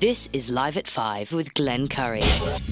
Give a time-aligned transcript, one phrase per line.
[0.00, 2.20] This is Live at 5 with Glenn Curry.
[2.20, 2.62] What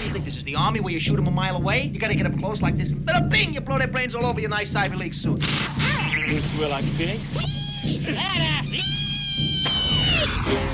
[0.00, 1.84] do you think this is, the army where you shoot them a mile away?
[1.84, 2.92] You gotta get up close like this.
[2.92, 3.54] Bada bing!
[3.54, 5.40] You blow their brains all over your nice Ivy League suit.
[5.40, 7.22] Well, I think.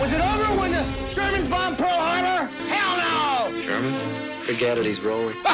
[0.01, 0.83] Was it over when the
[1.15, 2.47] Germans bombed Pearl Harbor?
[2.67, 3.63] Hell no!
[3.63, 4.47] German?
[4.47, 5.37] Forget it, he's rolling.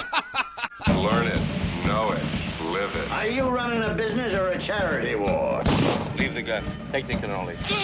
[0.88, 1.42] Learn it,
[1.86, 2.22] know it,
[2.78, 3.10] live it.
[3.10, 5.62] Are you running a business or a charity war?
[6.16, 6.64] Leave the gun.
[6.92, 7.56] Take the cannoli.
[7.70, 7.74] Uh,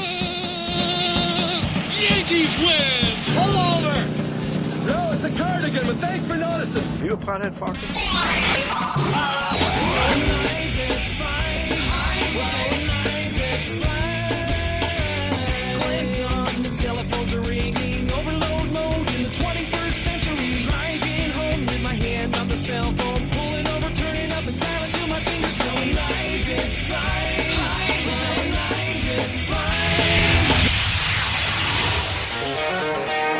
[2.00, 3.24] Yankees win!
[3.36, 3.94] Pull over!
[4.86, 7.04] No, it's a cardigan, but thanks for noticing.
[7.04, 7.80] You a pothead, Focker?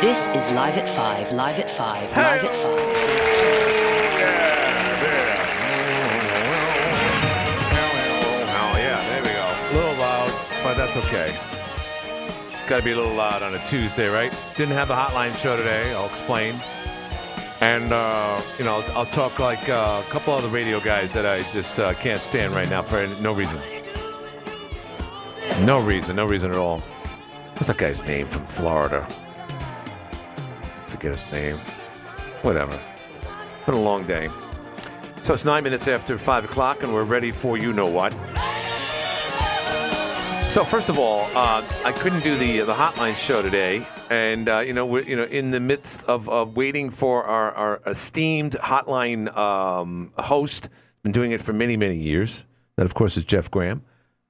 [0.05, 2.63] This is Live at 5, Live at 5, Live at 5.
[8.53, 9.47] Oh, yeah, there we go.
[9.71, 11.35] A little loud, but that's okay.
[12.67, 14.31] Got to be a little loud on a Tuesday, right?
[14.55, 15.91] Didn't have the hotline show today.
[15.95, 16.61] I'll explain.
[17.61, 21.25] And, uh, you know, I'll, I'll talk like uh, a couple other radio guys that
[21.25, 23.57] I just uh, can't stand right now for no reason.
[25.65, 26.81] No reason, no reason at all.
[27.53, 29.03] What's that guy's name from Florida?
[30.95, 31.57] Forget his name.
[32.41, 32.81] Whatever.
[33.65, 34.29] Been a long day.
[35.23, 38.13] So it's nine minutes after five o'clock, and we're ready for you know what.
[40.49, 44.59] So first of all, uh, I couldn't do the the hotline show today, and uh,
[44.59, 48.53] you know we're you know in the midst of, of waiting for our, our esteemed
[48.53, 50.69] hotline um, host.
[51.03, 52.45] Been doing it for many many years.
[52.77, 53.83] That of course is Jeff Graham.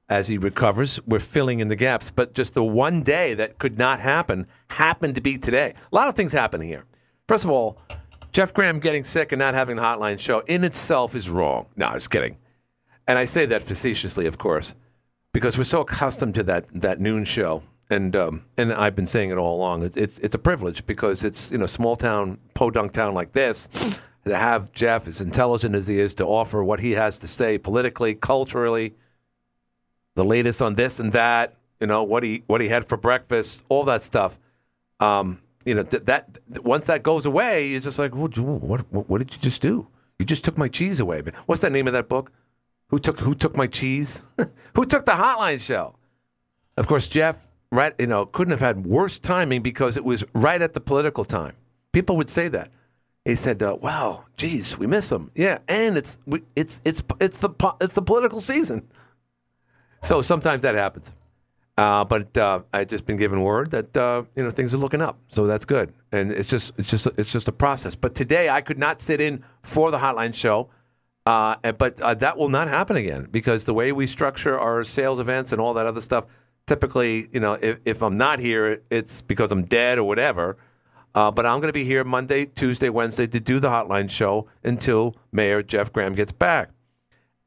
[0.07, 2.11] As he recovers, we're filling in the gaps.
[2.11, 5.73] But just the one day that could not happen happened to be today.
[5.91, 6.85] A lot of things happen here.
[7.27, 7.81] First of all,
[8.31, 11.67] Jeff Graham getting sick and not having the hotline show in itself is wrong.
[11.75, 12.37] No, I just kidding.
[13.07, 14.75] And I say that facetiously, of course,
[15.33, 19.29] because we're so accustomed to that that noon show, and um, and I've been saying
[19.29, 19.83] it all along.
[19.83, 23.69] It, it's it's a privilege because it's you know small town podunk town like this
[24.25, 27.57] to have Jeff as intelligent as he is to offer what he has to say
[27.57, 28.95] politically, culturally,
[30.15, 31.55] the latest on this and that.
[31.79, 34.39] You know what he what he had for breakfast, all that stuff.
[34.99, 39.09] Um, you know th- that th- once that goes away, it's just like what, what
[39.09, 39.87] what did you just do?
[40.17, 41.21] You just took my cheese away.
[41.45, 42.31] What's that name of that book?
[42.87, 44.23] Who took who took my cheese?
[44.75, 45.95] who took the hotline show?
[46.77, 47.93] Of course, Jeff, right?
[47.99, 51.55] You know, couldn't have had worse timing because it was right at the political time.
[51.91, 52.71] People would say that.
[53.25, 56.19] He said, uh, "Wow, geez, we miss him." Yeah, and it's
[56.55, 57.49] it's it's it's the
[57.81, 58.87] it's the political season.
[60.05, 61.11] So sometimes that happens.
[61.77, 65.01] Uh, but uh, I've just been given word that uh, you know things are looking
[65.01, 65.91] up, so that's good.
[66.11, 67.95] And it's just it's just it's just a process.
[67.95, 70.69] But today I could not sit in for the hotline show,
[71.25, 74.83] uh, and- but uh, that will not happen again because the way we structure our
[74.83, 76.27] sales events and all that other stuff,
[76.67, 80.55] typically, you know, if, if I'm not here, it's because I'm dead or whatever.
[81.15, 84.47] Uh, but I'm going to be here Monday, Tuesday, Wednesday to do the hotline show
[84.63, 86.69] until Mayor Jeff Graham gets back.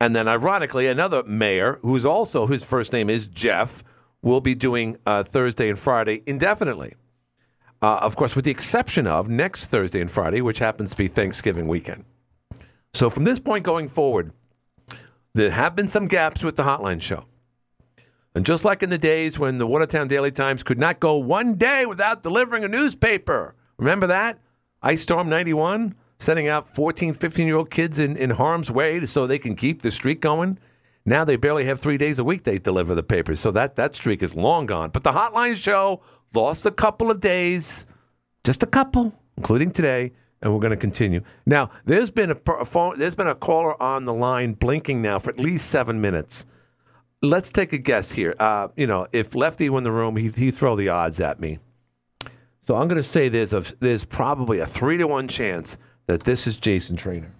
[0.00, 3.82] And then, ironically, another mayor, who's also his first name is Jeff,
[4.22, 6.94] will be doing uh, Thursday and Friday indefinitely.
[7.80, 11.08] Uh, of course, with the exception of next Thursday and Friday, which happens to be
[11.08, 12.04] Thanksgiving weekend.
[12.92, 14.32] So, from this point going forward,
[15.34, 17.24] there have been some gaps with the hotline show.
[18.34, 21.54] And just like in the days when the Watertown Daily Times could not go one
[21.54, 24.38] day without delivering a newspaper, remember that?
[24.82, 29.26] Ice Storm 91, sending out 14, 15 year old kids in, in harm's way so
[29.26, 30.58] they can keep the streak going.
[31.06, 33.40] Now they barely have three days a week they deliver the papers.
[33.40, 34.90] So that, that streak is long gone.
[34.90, 36.02] But the hotline show
[36.34, 37.86] lost a couple of days,
[38.44, 40.12] just a couple, including today,
[40.42, 41.22] and we're going to continue.
[41.46, 45.30] Now, there's been a, phone, there's been a caller on the line blinking now for
[45.30, 46.44] at least seven minutes.
[47.22, 48.34] Let's take a guess here.
[48.38, 51.58] Uh, you know, if Lefty in the room, he'd, he'd throw the odds at me.
[52.68, 55.78] So I'm going to say there's a there's probably a three to one chance
[56.08, 57.30] that this is Jason Trainer.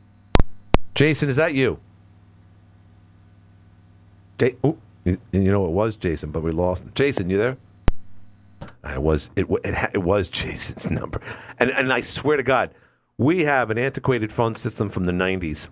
[0.95, 1.81] Jason, is that you?
[4.41, 6.85] Ja- Ooh, you, know it was Jason, but we lost.
[6.85, 6.93] him.
[6.95, 7.57] Jason, you there?
[8.85, 11.21] It was it it, it was Jason's number,
[11.59, 12.71] and and I swear to God,
[13.17, 15.69] we have an antiquated phone system from the '90s,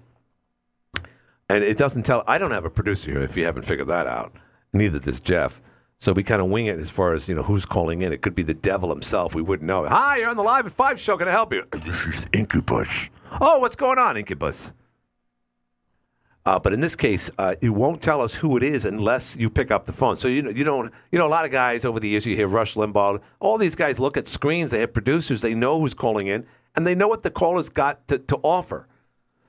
[1.49, 2.25] and it doesn't tell.
[2.26, 3.22] I don't have a producer here.
[3.22, 4.32] If you haven't figured that out,
[4.72, 5.60] neither does Jeff.
[5.98, 8.12] So we kind of wing it as far as you know who's calling in.
[8.12, 9.34] It could be the devil himself.
[9.34, 9.87] We wouldn't know.
[9.87, 11.16] Hi, you're on the live at five show.
[11.16, 11.64] Can I help you?
[11.84, 13.10] This is Incubus.
[13.40, 14.72] Oh, what's going on, Incubus?
[16.44, 19.50] Uh, but in this case, uh, you won't tell us who it is unless you
[19.50, 20.16] pick up the phone.
[20.16, 22.37] So you know, you don't, you know, a lot of guys over the years, you
[22.37, 23.20] hear Rush Limbaugh.
[23.40, 24.70] All these guys look at screens.
[24.70, 25.40] They have producers.
[25.40, 26.46] They know who's calling in,
[26.76, 28.87] and they know what the caller's got to, to offer.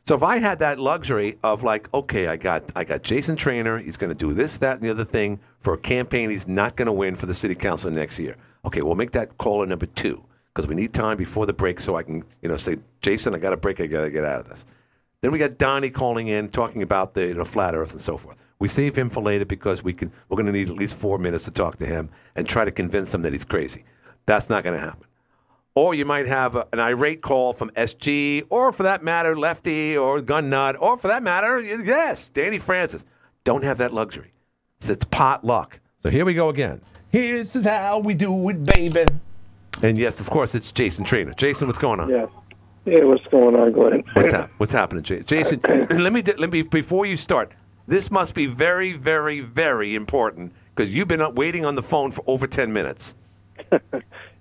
[0.08, 3.78] So if I had that luxury of like, okay, I got I got Jason Trainer.
[3.78, 6.78] He's going to do this, that, and the other thing for a campaign he's not
[6.78, 8.38] going to win for the city council next year.
[8.64, 10.24] Okay, we'll make that caller number two
[10.54, 13.38] because we need time before the break so I can, you know, say, Jason, I
[13.38, 13.82] got a break.
[13.82, 14.66] I got to get out of this.
[15.20, 18.16] Then we got Donnie calling in, talking about the you know, flat Earth and so
[18.16, 18.38] forth.
[18.60, 20.14] We save him for later because we can.
[20.30, 22.72] We're going to need at least four minutes to talk to him and try to
[22.72, 23.84] convince him that he's crazy.
[24.26, 25.07] That's not going to happen.
[25.78, 29.96] Or you might have a, an irate call from SG, or for that matter, Lefty
[29.96, 33.06] or Gun Nut, or for that matter, yes, Danny Francis.
[33.44, 34.34] Don't have that luxury.
[34.80, 35.80] So it's pot luck.
[36.02, 36.82] So here we go again.
[37.12, 39.06] Here's how we do it, baby.
[39.84, 41.36] And yes, of course, it's Jason Trainer.
[41.36, 42.10] Jason, what's going on?
[42.10, 42.30] Yes.
[42.86, 44.04] Hey, what's going on, Glenn?
[44.14, 45.28] What's hap- What's happening, Jason?
[45.28, 45.62] Jason,
[46.02, 47.54] let me let me before you start.
[47.86, 52.24] This must be very, very, very important because you've been waiting on the phone for
[52.26, 53.14] over ten minutes.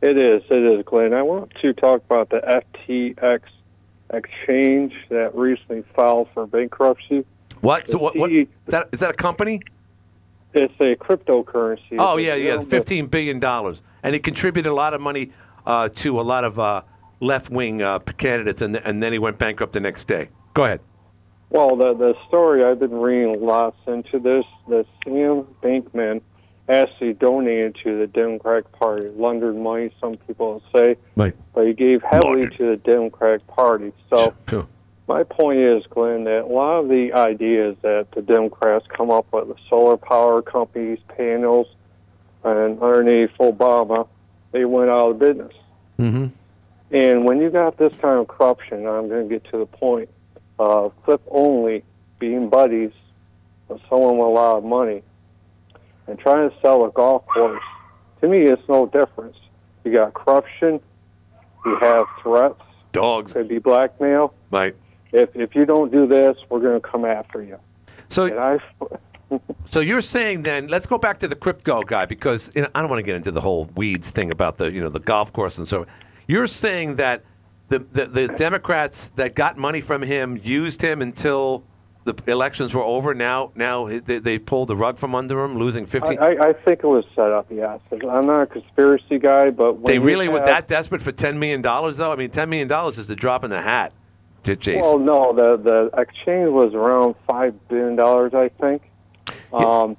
[0.02, 0.42] It is.
[0.50, 1.14] It is, Glenn.
[1.14, 3.40] I want to talk about the FTX
[4.12, 7.24] exchange that recently filed for bankruptcy.
[7.60, 7.88] What?
[7.88, 8.16] So what?
[8.16, 9.60] what is that is that a company?
[10.52, 11.96] It's a cryptocurrency.
[11.98, 15.32] Oh It's yeah, yeah, fifteen billion dollars, and he contributed a lot of money
[15.66, 16.82] uh, to a lot of uh,
[17.20, 20.28] left wing uh, candidates, and and then he went bankrupt the next day.
[20.54, 20.80] Go ahead.
[21.50, 24.44] Well, the the story I've been reading lots into this.
[24.68, 26.20] The Sam Bankman
[26.68, 29.90] actually donated to the Democratic Party, laundered money.
[30.00, 31.34] Some people say, Right.
[31.54, 32.56] but he gave heavily Laundered.
[32.56, 33.92] to the Democratic Party.
[34.10, 34.34] So.
[34.48, 34.66] Sure.
[35.08, 39.32] My point is, Glenn, that a lot of the ideas that the Democrats come up
[39.32, 41.68] with, the solar power companies, panels,
[42.42, 44.08] and underneath Obama,
[44.50, 45.52] they went out of business.
[46.00, 46.26] Mm-hmm.
[46.90, 50.08] And when you got this kind of corruption, I'm going to get to the point
[50.58, 51.84] of clip only
[52.18, 52.90] being buddies
[53.68, 55.02] with someone with a lot of money
[56.06, 57.62] and trying to sell a golf course,
[58.20, 59.36] to me, it's no difference.
[59.84, 60.80] You got corruption,
[61.64, 62.60] you have threats,
[62.92, 63.32] Dogs.
[63.32, 64.74] could be blackmail Right.
[65.12, 67.58] if if you don't do this, we're going to come after you.
[68.08, 68.58] So I,
[69.64, 72.80] So you're saying then, let's go back to the crypto guy because you know, I
[72.80, 75.32] don't want to get into the whole weeds thing about the you know the golf
[75.32, 75.86] course and so.
[76.28, 77.22] You're saying that
[77.68, 81.64] the, the the Democrats that got money from him used him until
[82.06, 83.14] the elections were over.
[83.14, 86.18] Now now they, they pulled the rug from under him, losing I, fifteen.
[86.18, 87.46] I, I think it was set up.
[87.50, 91.62] Yes, I'm not a conspiracy guy, but they really were that desperate for ten million
[91.62, 92.12] dollars though.
[92.12, 93.92] I mean, ten million dollars is a drop in the hat
[94.44, 94.82] to Jason.
[94.82, 98.82] Well, no, the the exchange was around five billion dollars, I think.
[99.52, 99.96] Um,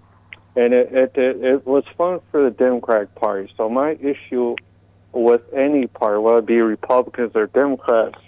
[0.55, 3.51] and it, it it it was fun for the Democratic Party.
[3.57, 4.55] So my issue
[5.11, 8.19] with any party, whether it be Republicans or Democrats,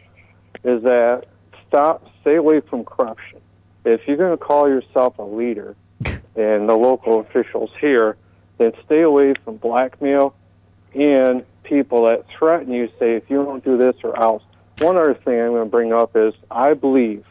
[0.64, 1.25] is that
[1.68, 3.40] stop, stay away from corruption.
[3.86, 5.76] If you're going to call yourself a leader,
[6.36, 8.16] and the local officials here,
[8.58, 10.34] then stay away from blackmail
[10.94, 12.88] and people that threaten you.
[13.00, 14.44] Say if you don't do this or else.
[14.80, 17.26] One other thing I'm going to bring up is I believe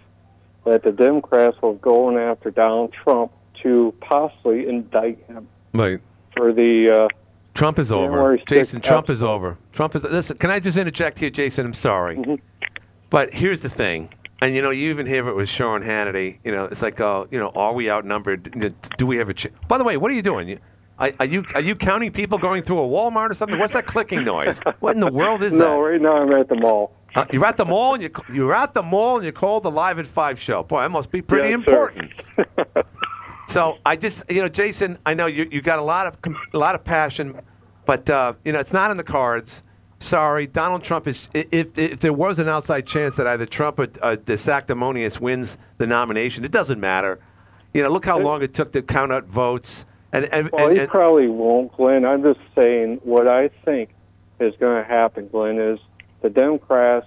[0.64, 5.98] that the Democrats will go in after Donald Trump to possibly indict him Right.
[6.36, 6.90] for the.
[6.90, 7.08] Uh,
[7.54, 8.06] Trump is over.
[8.06, 9.56] January 6th Jason, Trump is over.
[9.72, 10.04] Trump is.
[10.04, 11.64] Listen, can I just interject here, Jason?
[11.66, 12.34] I'm sorry, Mm-hmm.
[13.10, 14.10] but here's the thing.
[14.40, 16.38] And you know, you even hear it with Sean Hannity.
[16.44, 18.72] You know, it's like, uh, you know, are we outnumbered?
[18.96, 19.34] Do we have a?
[19.34, 20.48] Ch- By the way, what are you doing?
[20.48, 20.58] You,
[20.98, 23.58] are, are you are you counting people going through a Walmart or something?
[23.58, 24.60] What's that clicking noise?
[24.80, 25.70] What in the world is no, that?
[25.70, 26.92] No, right now I'm at the mall.
[27.14, 29.70] Uh, you're at the mall and you you're at the mall and you called the
[29.70, 30.62] Live at Five show.
[30.62, 31.54] Boy, that must be pretty sir.
[31.54, 32.12] important.
[33.48, 36.18] So I just, you know, Jason, I know you you got a lot of
[36.52, 37.40] a lot of passion,
[37.86, 39.62] but uh, you know it's not in the cards.
[40.00, 41.28] Sorry, Donald Trump is.
[41.34, 45.86] If if there was an outside chance that either Trump or uh, DeSanctimonious wins the
[45.86, 47.18] nomination, it doesn't matter.
[47.74, 49.86] You know, look how long it took to count out votes.
[50.12, 52.04] And and, Well, and, he probably won't, Glenn.
[52.04, 53.90] I'm just saying what I think
[54.40, 55.80] is going to happen, Glenn, is
[56.22, 57.06] the Democrats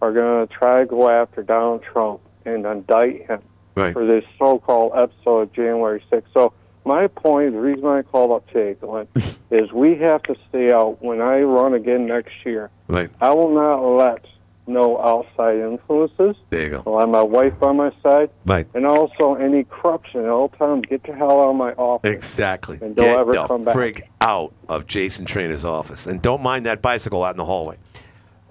[0.00, 3.40] are going to try to go after Donald Trump and indict him
[3.76, 3.92] Right.
[3.92, 6.24] for this so-called episode of January 6th.
[6.34, 6.52] So
[6.84, 8.44] my point, the reason I called up
[8.80, 9.06] Glenn,
[9.50, 10.98] is we have to stay out.
[11.02, 14.24] When I run again next year, right I will not let
[14.66, 16.36] no outside influences.
[16.50, 16.82] there you go.
[16.86, 18.68] I'll have my wife by my side, Right.
[18.74, 20.24] and also any corruption.
[20.26, 22.08] I'll tell them, get the hell out of my office.
[22.14, 22.78] Exactly.
[22.80, 23.74] And don't Get ever the come back.
[23.74, 27.76] frig out of Jason Trainer's office, and don't mind that bicycle out in the hallway.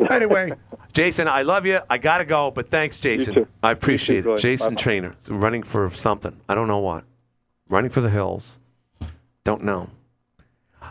[0.09, 0.49] Anyway,
[0.93, 1.79] Jason, I love you.
[1.89, 3.45] I gotta go, but thanks, Jason.
[3.61, 4.37] I appreciate it.
[4.37, 4.81] Jason Bye-bye.
[4.81, 6.39] Trainer, running for something.
[6.47, 7.03] I don't know what.
[7.69, 8.59] Running for the hills.
[9.43, 9.89] Don't know.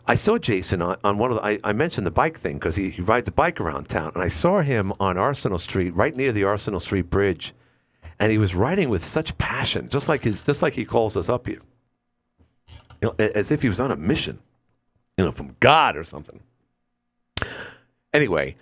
[0.06, 1.44] I saw Jason on, on one of the.
[1.44, 4.22] I, I mentioned the bike thing because he, he rides a bike around town, and
[4.22, 7.52] I saw him on Arsenal Street, right near the Arsenal Street Bridge,
[8.20, 11.28] and he was riding with such passion, just like his, just like he calls us
[11.28, 11.60] up here,
[13.02, 14.38] you know, as if he was on a mission,
[15.16, 16.40] you know, from God or something.
[18.12, 18.56] Anyway,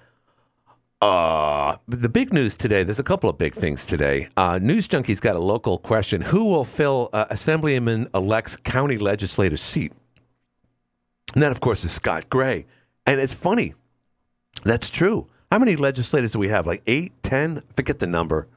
[1.03, 4.29] uh, the big news today, there's a couple of big things today.
[4.37, 6.21] Uh, news Junkie's got a local question.
[6.21, 9.93] Who will fill uh, Assemblyman elect's county legislator seat?
[11.35, 12.67] And that, of course, is Scott Gray.
[13.07, 13.75] And it's funny.
[14.65, 15.29] That's true.
[15.53, 16.67] How many legislators do we have?
[16.67, 17.63] Like eight, ten?
[17.77, 18.49] Forget the number.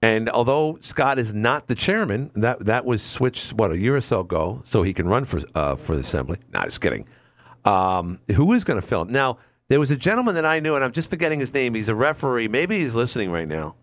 [0.00, 4.00] And although Scott is not the chairman, that that was switched what a year or
[4.00, 6.38] so ago, so he can run for uh, for the assembly.
[6.52, 7.06] Not just kidding.
[7.64, 9.38] Um, who is going to fill him now?
[9.72, 11.72] There was a gentleman that I knew, and I'm just forgetting his name.
[11.72, 12.46] He's a referee.
[12.46, 13.74] Maybe he's listening right now.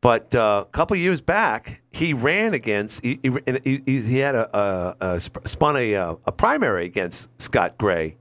[0.00, 3.04] But uh, a couple years back, he ran against.
[3.04, 7.78] He, he, he, he had a, a, a spun a, uh, a primary against Scott
[7.78, 8.16] Gray.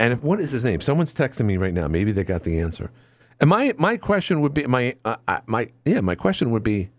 [0.00, 0.80] And if, what is his name?
[0.80, 1.86] Someone's texting me right now.
[1.86, 2.90] Maybe they got the answer.
[3.38, 6.90] And my my question would be my uh, uh, my yeah my question would be.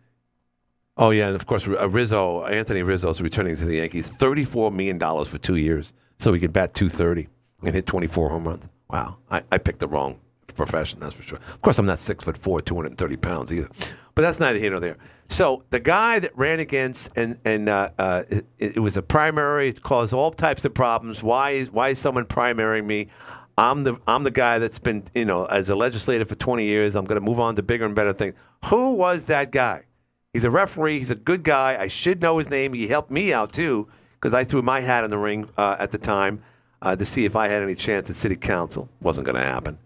[0.95, 4.07] Oh yeah, and of course uh, Rizzo Anthony Rizzo is returning to the Yankees.
[4.07, 7.27] Thirty four million dollars for two years, so he could bat two thirty
[7.61, 8.69] and hit twenty four home runs.
[8.95, 10.21] Wow, I, I picked the wrong
[10.55, 11.37] profession, that's for sure.
[11.37, 13.67] Of course, I'm not six foot four, two hundred and thirty pounds either,
[14.15, 14.95] but that's neither here nor there.
[15.27, 19.67] So the guy that ran against and and uh, uh, it, it was a primary.
[19.67, 21.21] It caused all types of problems.
[21.21, 23.09] Why is why is someone primarying me?
[23.57, 26.95] I'm the I'm the guy that's been you know as a legislator for 20 years.
[26.95, 28.35] I'm going to move on to bigger and better things.
[28.69, 29.83] Who was that guy?
[30.31, 30.99] He's a referee.
[30.99, 31.75] He's a good guy.
[31.77, 32.71] I should know his name.
[32.71, 35.91] He helped me out too because I threw my hat in the ring uh, at
[35.91, 36.41] the time
[36.85, 38.87] uh, to see if I had any chance at city council.
[39.01, 39.77] Wasn't going to happen.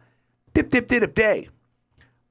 [0.53, 1.47] Dip dip dip dip day.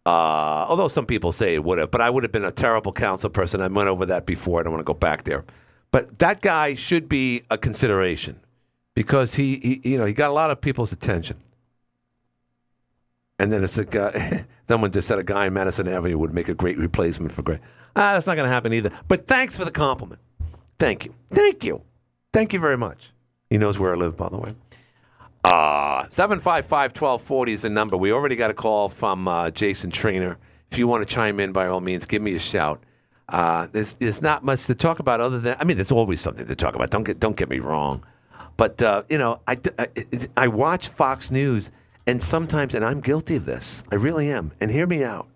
[0.04, 2.92] Uh, although some people say it would have, but I would have been a terrible
[2.92, 3.60] council person.
[3.60, 4.60] I went over that before.
[4.60, 5.44] I don't want to go back there.
[5.90, 8.40] But that guy should be a consideration
[8.94, 11.38] because he, he, you know, he got a lot of people's attention.
[13.38, 14.44] And then it's a guy.
[14.68, 17.60] Someone just said a guy in Madison Avenue would make a great replacement for Gray.
[17.96, 18.90] Ah, that's not going to happen either.
[19.08, 20.20] But thanks for the compliment.
[20.78, 21.14] Thank you.
[21.30, 21.82] Thank you.
[22.32, 23.12] Thank you very much.
[23.50, 24.54] He knows where I live, by the way.
[25.44, 27.96] Uh, 755 1240 is the number.
[27.96, 30.38] We already got a call from uh, Jason Trainer.
[30.70, 32.82] If you want to chime in, by all means, give me a shout.
[33.28, 36.46] Uh, there's, there's not much to talk about other than, I mean, there's always something
[36.46, 36.90] to talk about.
[36.90, 38.04] Don't get, don't get me wrong.
[38.56, 39.88] But, uh, you know, I, I,
[40.36, 41.70] I watch Fox News,
[42.06, 44.52] and sometimes, and I'm guilty of this, I really am.
[44.60, 45.28] And hear me out.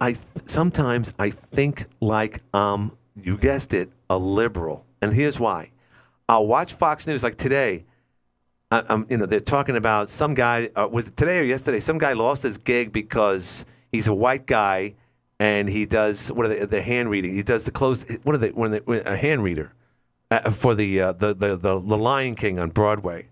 [0.00, 5.70] I sometimes I think like um you guessed it a liberal, and here's why.
[6.28, 7.84] I'll watch Fox News like today.
[8.70, 10.70] I, I'm, you know, they're talking about some guy.
[10.74, 11.80] Uh, was it today or yesterday?
[11.80, 14.94] Some guy lost his gig because he's a white guy,
[15.38, 17.34] and he does what are they, the hand reading?
[17.34, 18.10] He does the closed.
[18.24, 18.50] What are they?
[18.50, 19.72] When they, when- a hand reader
[20.30, 23.28] uh, for the, uh, the the the the Lion King on Broadway.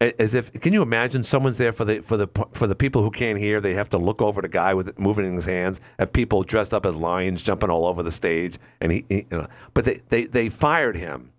[0.00, 3.10] As if, can you imagine someone's there for the for the for the people who
[3.10, 3.60] can't hear?
[3.60, 6.44] They have to look over the guy with it moving in his hands at people
[6.44, 9.84] dressed up as lions jumping all over the stage, and he, he you know, but
[9.84, 11.32] they, they they fired him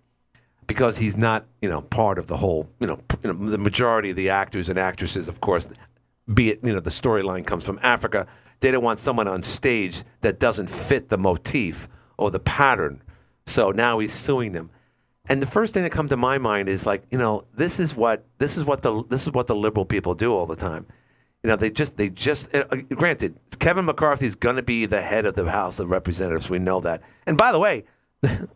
[0.70, 4.12] because he's not you know part of the whole you know, you know the majority
[4.12, 5.70] of the actors and actresses, of course,
[6.32, 8.28] be it you know the storyline comes from Africa.
[8.62, 13.02] They don't want someone on stage that doesn't fit the motif or the pattern.
[13.48, 14.70] So now he's suing them.
[15.28, 17.96] And the first thing that comes to my mind is like, you know, this is
[17.96, 20.86] what this is what the this is what the liberal people do all the time.
[21.44, 25.02] You know, they just they just uh, uh, granted Kevin McCarthy's going to be the
[25.02, 26.48] head of the House of Representatives.
[26.48, 27.02] We know that.
[27.26, 27.86] And by the way,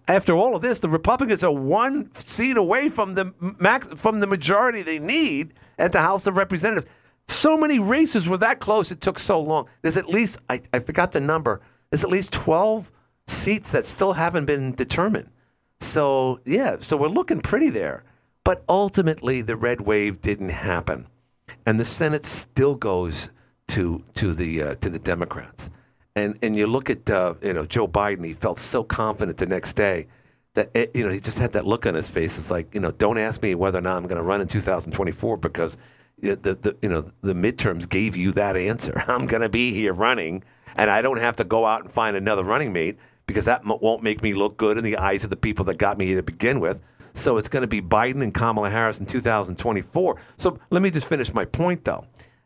[0.08, 4.27] after all of this, the Republicans are one seat away from the max from the
[4.27, 6.88] majority they need at the House of Representatives.
[7.27, 8.91] So many races were that close.
[8.91, 9.67] It took so long.
[9.82, 11.62] There's at least I, I forgot the number.
[11.89, 12.91] There's at least twelve
[13.27, 15.29] seats that still haven't been determined.
[15.79, 18.03] So yeah, so we're looking pretty there.
[18.43, 21.08] But ultimately, the red wave didn't happen,
[21.65, 23.29] and the Senate still goes
[23.70, 25.70] to to the uh, to the Democrats.
[26.15, 28.25] And and you look at uh, you know Joe Biden.
[28.25, 30.08] He felt so confident the next day
[30.53, 32.38] that it, you know he just had that look on his face.
[32.38, 34.48] It's like you know don't ask me whether or not I'm going to run in
[34.48, 35.77] 2024 because
[36.22, 39.03] the, the you know the midterms gave you that answer.
[39.08, 40.43] I'm going to be here running,
[40.75, 43.77] and I don't have to go out and find another running mate because that m-
[43.82, 46.17] won't make me look good in the eyes of the people that got me here
[46.17, 46.82] to begin with.
[47.13, 50.17] So it's going to be Biden and Kamala Harris in 2024.
[50.38, 52.05] So let me just finish my point though.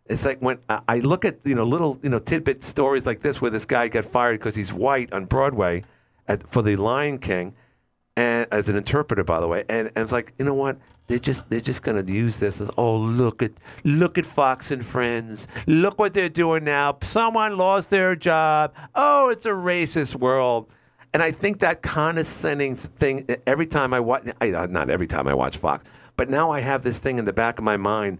[0.10, 3.42] It's like when I look at you know little you know tidbit stories like this
[3.42, 5.84] where this guy got fired because he's white on Broadway
[6.28, 7.56] at, for the Lion King,
[8.16, 11.20] and as an interpreter, by the way, and, and it's like you know what they're
[11.20, 13.52] just they're just gonna use this as oh look at
[13.84, 16.98] look at Fox and Friends, look what they're doing now.
[17.02, 18.74] Someone lost their job.
[18.96, 20.72] Oh, it's a racist world.
[21.14, 25.58] And I think that condescending thing every time I watch, not every time I watch
[25.58, 25.86] Fox,
[26.16, 28.20] but now I have this thing in the back of my mind.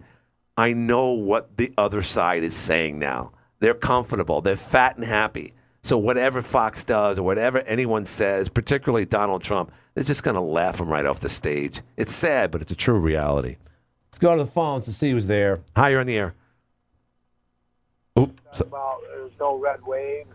[0.58, 3.30] I know what the other side is saying now.
[3.60, 4.40] They're comfortable.
[4.40, 5.54] They're fat and happy.
[5.82, 10.40] So whatever Fox does or whatever anyone says, particularly Donald Trump, they're just going to
[10.40, 11.80] laugh him right off the stage.
[11.96, 13.56] It's sad, but it's a true reality.
[14.10, 15.60] Let's go to the phones to see who's there.
[15.76, 16.34] Hi, you're on the air.
[18.18, 18.40] Oop.
[18.60, 20.26] About there's no red wave.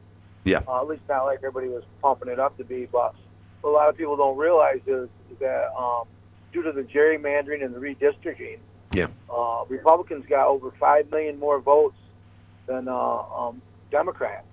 [0.45, 0.61] yeah.
[0.65, 2.87] Uh, at least not like everybody was pumping it up to be.
[2.89, 3.13] But
[3.59, 5.09] what a lot of people don't realize is
[5.41, 6.07] that um,
[6.53, 8.59] due to the gerrymandering and the redistricting,
[8.93, 9.07] Yeah.
[9.29, 11.95] uh, Republicans got over five million more votes
[12.67, 14.45] than uh, um, Democrats.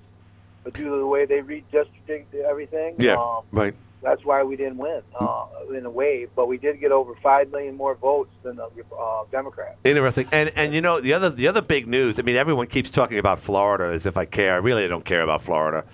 [0.64, 3.14] But due to the way they redistricted everything, Yeah.
[3.16, 3.74] um, Right.
[4.02, 6.28] that's why we didn't win uh, in a wave.
[6.36, 9.78] But we did get over five million more votes than the uh, Democrats.
[9.84, 10.26] Interesting.
[10.32, 12.18] And and you know the other the other big news.
[12.18, 14.52] I mean, everyone keeps talking about Florida as if I care.
[14.54, 15.84] I really don't care about Florida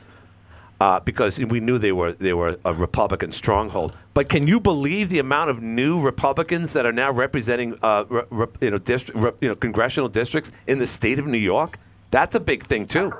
[0.80, 3.96] uh, because we knew they were they were a Republican stronghold.
[4.14, 8.22] But can you believe the amount of new Republicans that are now representing uh, re,
[8.30, 11.78] re, you know district re, you know congressional districts in the state of New York?
[12.10, 13.12] That's a big thing too.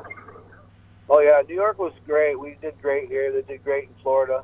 [1.09, 2.39] Oh yeah, New York was great.
[2.39, 3.33] We did great here.
[3.33, 4.43] They did great in Florida,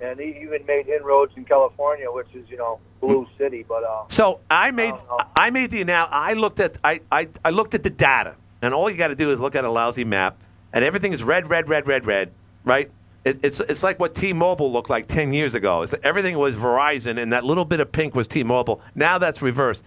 [0.00, 3.64] and he even made inroads in California, which is you know blue city.
[3.68, 4.94] But uh, So I made
[5.36, 8.74] I made the now I looked at I, I, I looked at the data, and
[8.74, 10.38] all you got to do is look at a lousy map,
[10.72, 12.32] and everything is red, red, red, red, red,
[12.68, 12.90] right?
[13.24, 15.82] It, it's it's like what T-Mobile looked like ten years ago.
[15.82, 18.80] It's, everything was Verizon, and that little bit of pink was T-Mobile.
[18.94, 19.84] Now that's reversed.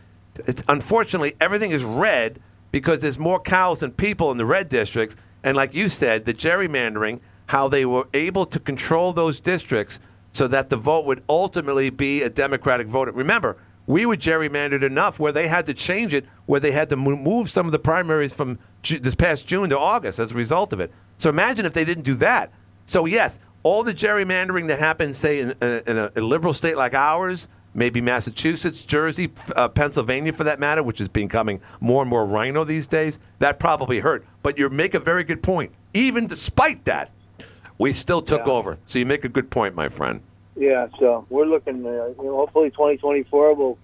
[0.47, 2.39] It's unfortunately everything is red
[2.71, 6.33] because there's more cows than people in the red districts, and like you said, the
[6.33, 9.99] gerrymandering, how they were able to control those districts
[10.33, 13.13] so that the vote would ultimately be a Democratic vote.
[13.13, 13.57] Remember,
[13.87, 17.49] we were gerrymandered enough where they had to change it, where they had to move
[17.49, 20.91] some of the primaries from this past June to August as a result of it.
[21.17, 22.53] So imagine if they didn't do that.
[22.85, 26.77] So yes, all the gerrymandering that happens, say in, in, in a, a liberal state
[26.77, 32.09] like ours, maybe Massachusetts, Jersey, uh, Pennsylvania, for that matter, which is becoming more and
[32.09, 34.25] more rhino these days, that probably hurt.
[34.43, 35.71] But you make a very good point.
[35.93, 37.11] Even despite that,
[37.77, 38.53] we still took Yeah.
[38.53, 38.77] over.
[38.87, 40.21] So you make a good point, my friend.
[40.55, 41.85] yeah, so we're looking.
[41.85, 43.77] Uh, you know, hopefully 2024 will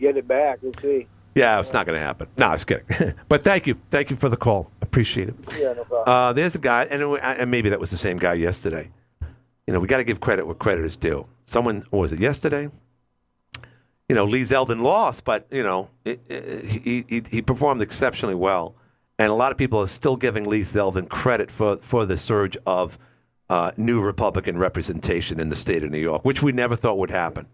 [0.00, 0.58] get it back.
[0.62, 1.06] We'll see.
[1.34, 2.26] Yeah, it's not going to happen.
[2.38, 3.14] No, I was kidding.
[3.28, 3.76] but thank you.
[3.90, 4.70] Thank you for the call.
[4.90, 5.34] Appreciate it.
[5.56, 6.02] Yeah, no problem.
[6.06, 8.90] Uh, there's a guy, and, it- and maybe that was the same guy yesterday.
[9.68, 11.26] You know, we got to give credit where credit is due.
[11.44, 12.68] Someone, was it, yesterday?
[14.08, 18.34] You know, Lee Zeldin lost, but, you know, it, it, he, he, he performed exceptionally
[18.34, 18.74] well.
[19.16, 22.56] And a lot of people are still giving Lee Zeldin credit for, for the surge
[22.66, 22.98] of
[23.48, 27.10] uh, new Republican representation in the state of New York, which we never thought would
[27.10, 27.46] happen.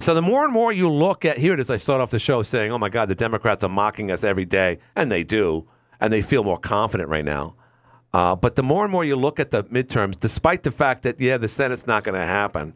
[0.00, 2.18] So the more and more you look at here it is, I start off the
[2.18, 5.68] show saying, "Oh my God, the Democrats are mocking us every day," and they do,
[6.02, 7.54] and they feel more confident right now.
[8.12, 11.18] Uh, but the more and more you look at the midterms, despite the fact that
[11.18, 12.74] yeah, the Senate's not going to happen,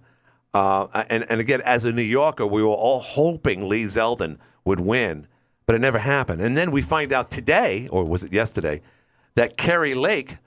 [0.54, 4.80] uh, and and again, as a New Yorker, we were all hoping Lee Zeldin would
[4.80, 5.26] win,
[5.66, 6.40] but it never happened.
[6.40, 8.80] And then we find out today, or was it yesterday,
[9.34, 10.38] that Kari Lake,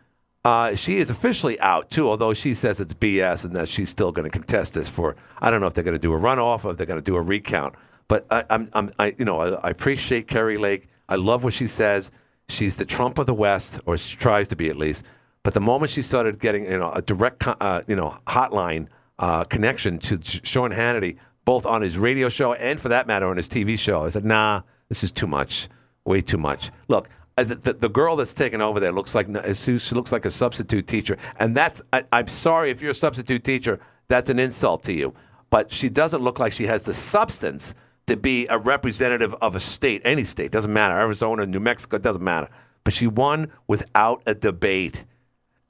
[0.43, 4.11] uh, she is officially out too, although she says it's BS and that she's still
[4.11, 5.15] going to contest this for.
[5.39, 7.05] I don't know if they're going to do a runoff or if they're going to
[7.05, 7.75] do a recount.
[8.07, 10.87] But I, I'm, I'm, I, you know, I, I appreciate Kari Lake.
[11.07, 12.09] I love what she says.
[12.49, 15.05] She's the Trump of the West, or she tries to be at least.
[15.43, 18.87] But the moment she started getting, you know, a direct, uh, you know, hotline
[19.19, 23.37] uh, connection to Sean Hannity, both on his radio show and, for that matter, on
[23.37, 25.69] his TV show, I said, "Nah, this is too much,
[26.05, 27.07] way too much." Look,
[27.37, 30.29] uh, the, the, the girl that's taken over there looks like she looks like a
[30.29, 31.81] substitute teacher, and that's.
[31.93, 35.13] I, I'm sorry if you're a substitute teacher, that's an insult to you.
[35.49, 37.75] But she doesn't look like she has the substance
[38.09, 42.23] to be a representative of a state, any state, doesn't matter, Arizona, New Mexico, doesn't
[42.23, 42.49] matter.
[42.83, 45.05] But she won without a debate.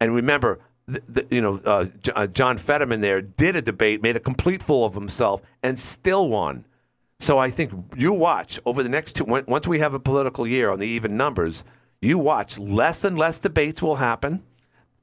[0.01, 4.01] And remember, the, the, you know, uh, J- uh, John Fetterman there did a debate,
[4.01, 6.65] made a complete fool of himself, and still won.
[7.19, 9.25] So I think you watch over the next two.
[9.25, 11.65] on- Once we have a political year on the even numbers,
[12.01, 14.41] you watch less and less debates will happen.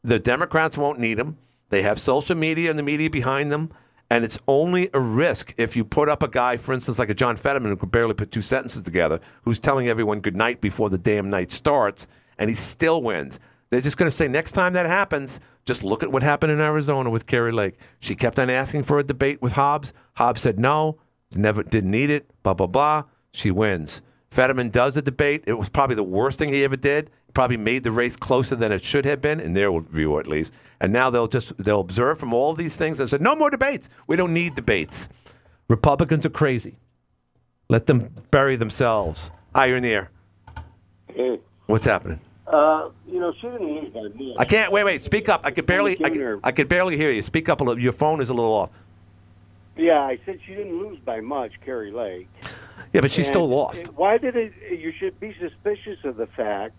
[0.03, 1.37] The Democrats won't need them.
[1.69, 3.71] They have social media and the media behind them.
[4.11, 7.15] And it's only a risk if you put up a guy, for instance, like a
[7.15, 10.91] John Fetterman who could barely put two sentences together, who's telling everyone good night before
[10.91, 12.07] the damn night starts,
[12.39, 13.41] and he still wins.
[13.71, 16.61] They're just going to say next time that happens, just look at what happened in
[16.61, 17.75] Arizona with Kari Lake.
[17.99, 19.93] She kept on asking for a debate with Hobbs.
[20.15, 20.99] Hobbs said no,
[21.35, 22.31] never didn't need it.
[22.45, 23.03] Blah blah blah.
[23.33, 24.03] She wins.
[24.31, 25.45] Fetterman does a debate.
[25.47, 27.11] It was probably the worst thing he ever did.
[27.35, 30.55] Probably made the race closer than it should have been, in their view at least.
[30.81, 33.89] And now they'll just they'll observe from all these things and say, no more debates.
[34.07, 35.09] We don't need debates.
[35.69, 36.77] Republicans are crazy.
[37.69, 39.31] Let them bury themselves.
[39.55, 40.11] Hi, you're in the air.
[41.09, 42.21] Hey, What's happening?
[42.47, 44.37] uh, you know, she didn't lose by much.
[44.39, 44.71] I can't.
[44.71, 45.03] Wait, wait.
[45.03, 45.41] Speak up.
[45.45, 45.97] I could barely.
[46.05, 47.23] I could, I could barely hear you.
[47.23, 47.83] Speak up a little.
[47.83, 48.71] Your phone is a little off.
[49.77, 52.29] Yeah, I said she didn't lose by much, Kari Lake.
[52.93, 53.89] Yeah, but she And still lost.
[53.95, 54.53] Why did it?
[54.71, 56.75] You should be suspicious of the fact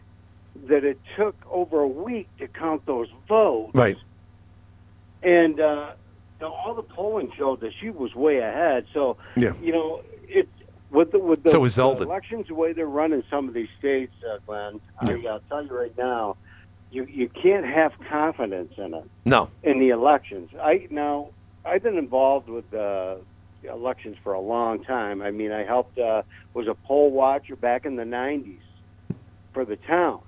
[0.67, 3.71] that it took over a week to count those votes.
[3.73, 3.97] Right.
[5.23, 5.93] And uh,
[6.41, 8.85] all the polling showed that she was way ahead.
[8.93, 9.53] So, Yeah.
[9.61, 10.47] you know, it
[10.89, 14.13] with the with the, So the elections the way they're running some of these states,
[14.23, 14.79] uh, Glenn.
[14.99, 16.37] I, I'll tell you right now,
[16.91, 19.49] you you can't have confidence in it No.
[19.63, 20.49] in the elections.
[20.61, 21.29] I now
[21.65, 23.15] I've been involved with uh,
[23.63, 25.21] elections for a long time.
[25.21, 26.21] I mean, I helped uh,
[26.53, 28.59] was a poll watcher back in the '90s
[29.53, 30.21] for the town.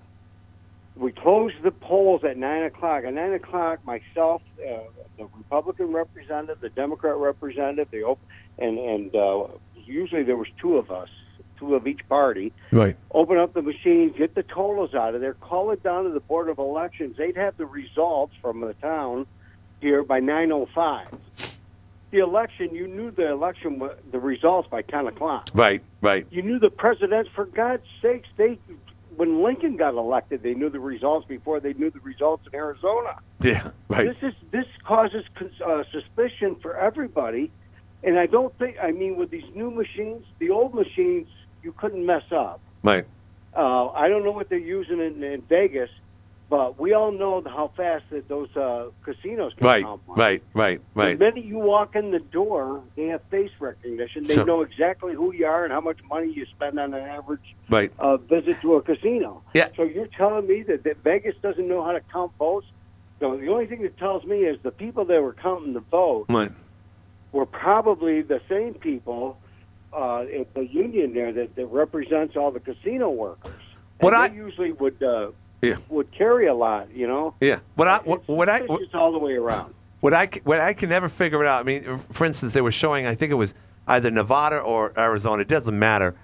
[1.00, 3.06] We closed the polls at nine o'clock.
[3.06, 4.80] At nine o'clock, myself, uh,
[5.18, 8.20] the Republican representative, the Democrat representative, the op-
[8.58, 9.48] and and uh,
[9.86, 11.08] usually there was two of us,
[11.58, 12.98] two of each party Right.
[13.12, 16.20] open up the machine, get the totals out of there, call it down to the
[16.20, 17.16] Board of Elections.
[17.18, 19.26] They'd have the results from the town
[19.80, 21.56] here by 9.05.
[22.12, 23.82] The election, you knew the election,
[24.12, 25.48] the results by 10 o'clock.
[25.54, 25.82] Right.
[26.02, 26.26] Right.
[26.32, 28.58] You knew the presidents, for God's sakes, they,
[29.20, 33.20] when Lincoln got elected, they knew the results before they knew the results in Arizona.
[33.42, 33.72] Yeah.
[33.90, 34.08] Right.
[34.08, 35.26] This is this causes
[35.66, 37.52] uh, suspicion for everybody,
[38.02, 38.78] and I don't think.
[38.82, 41.28] I mean, with these new machines, the old machines,
[41.64, 42.62] you couldn't mess up.
[42.82, 43.06] Right.
[43.54, 45.90] Uh, I don't know what they're using in, in Vegas,
[46.50, 49.84] but we all know how fast that those uh, casinos can Right.
[49.84, 50.20] count money.
[50.20, 50.44] Right.
[50.54, 50.82] Right.
[50.96, 51.20] The Right.
[51.20, 54.24] minute you walk in the door, they have face recognition.
[54.24, 54.46] They Sure.
[54.46, 57.92] know exactly who you are and how much money you spend on an average Right.
[58.00, 59.44] uh, visit to a casino.
[59.54, 59.68] Yeah.
[59.76, 62.66] So you're telling me that, that Vegas doesn't know how to count votes?
[63.20, 66.26] So the only thing that tells me is the people that were counting the vote
[66.30, 66.52] Right.
[67.32, 69.38] were probably the same people
[69.94, 73.62] uh, at the union there that, that represents all the casino workers.
[74.00, 75.76] What And I- usually would uh, Yeah.
[75.90, 77.36] would carry a lot, you know.
[77.42, 77.60] Yeah.
[77.76, 79.74] What I what, what I It's all the way around.
[80.00, 81.60] What I, what I can never figure it out.
[81.60, 83.06] I mean, for instance, they were showing.
[83.06, 83.54] I think it was
[83.88, 85.42] either Nevada or Arizona.
[85.42, 86.16] It doesn't matter,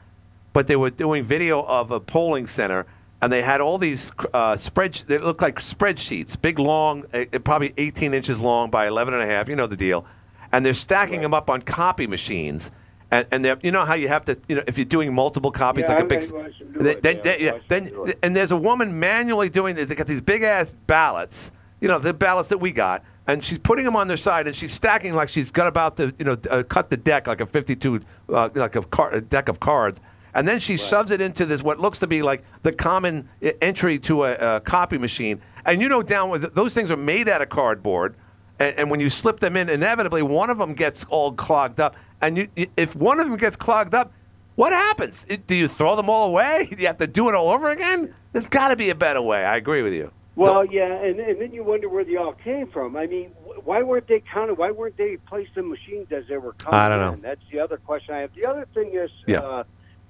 [0.54, 2.86] but they were doing video of a polling center,
[3.22, 4.94] and they had all these uh, spread.
[4.94, 9.26] They looked like spreadsheets, big, long, uh, probably 18 inches long by 11 and a
[9.26, 9.50] half.
[9.50, 10.06] You know the deal.
[10.54, 12.72] And they're stacking them up on copy machines.
[13.12, 15.88] And, and you know how you have to, you know, if you're doing multiple copies,
[15.88, 18.36] Yeah, like a big, I watched them do then, then, yeah, then- yeah, then and
[18.36, 19.86] there's a woman manually doing it.
[19.86, 23.60] They got these big ass ballots, you know, the ballots that we got, and she's
[23.60, 26.38] putting them on their side, and she's stacking like she's got about to, you know,
[26.50, 30.02] uh, cut the deck like a 52, uh, like a, car, a deck of cards,
[30.34, 33.30] and then she shoves it into this what looks to be like the common
[33.62, 37.30] entry to a, a copy machine, and you know, down with those things are made
[37.30, 38.16] out of cardboard.
[38.60, 41.96] And, and when you slip them in, inevitably one of them gets all clogged up.
[42.22, 44.12] And you, if one of them gets clogged up,
[44.56, 45.26] what happens?
[45.30, 46.68] It- do you throw them all away?
[46.72, 48.14] Do you have to do it all over again?
[48.32, 49.44] There's got to be a better way.
[49.44, 50.12] I agree with you.
[50.38, 52.98] Well, yeah, and, and then you wonder where they all came from.
[52.98, 53.30] I mean,
[53.64, 54.56] why weren't they counted?
[54.58, 57.14] Why weren't they placed in machines as they were coming I don't know.
[57.14, 57.22] in?
[57.22, 58.34] That's the other question I have.
[58.36, 59.64] The other thing is Yeah.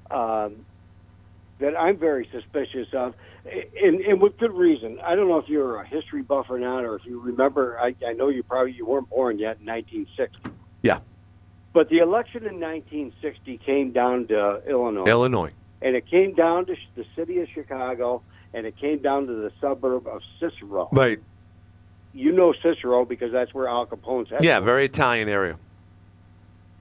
[0.09, 0.65] uh, um,
[1.59, 3.13] that I'm very suspicious of,
[3.45, 4.99] and, and with good reason.
[5.03, 7.79] I don't know if you're a history buff or not, or if you remember.
[7.79, 10.51] I, I know you probably you weren't born yet in 1960.
[10.81, 10.99] Yeah.
[11.73, 15.49] But the election in 1960 came down to Illinois Illinois.
[15.81, 18.21] and it came down to the city of Chicago,
[18.53, 20.89] and it came down to the suburb of Cicero.
[20.91, 21.19] Right.
[22.13, 24.43] You know Cicero because that's where Al Capone's head.
[24.43, 25.57] Yeah, very Italian area.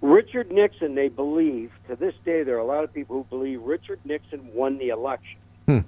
[0.05, 3.63] Richard Nixon, they believe to this day, there are a lot of people who believe
[3.63, 5.39] Richard Nixon won the election.
[5.67, 5.79] Hmm.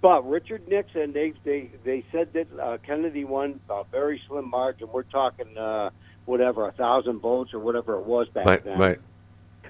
[0.00, 4.88] But Richard Nixon, they they they said that uh, Kennedy won a very slim margin.
[4.90, 5.90] We're talking uh,
[6.24, 8.78] whatever a thousand votes or whatever it was back Right, then.
[8.78, 8.98] right.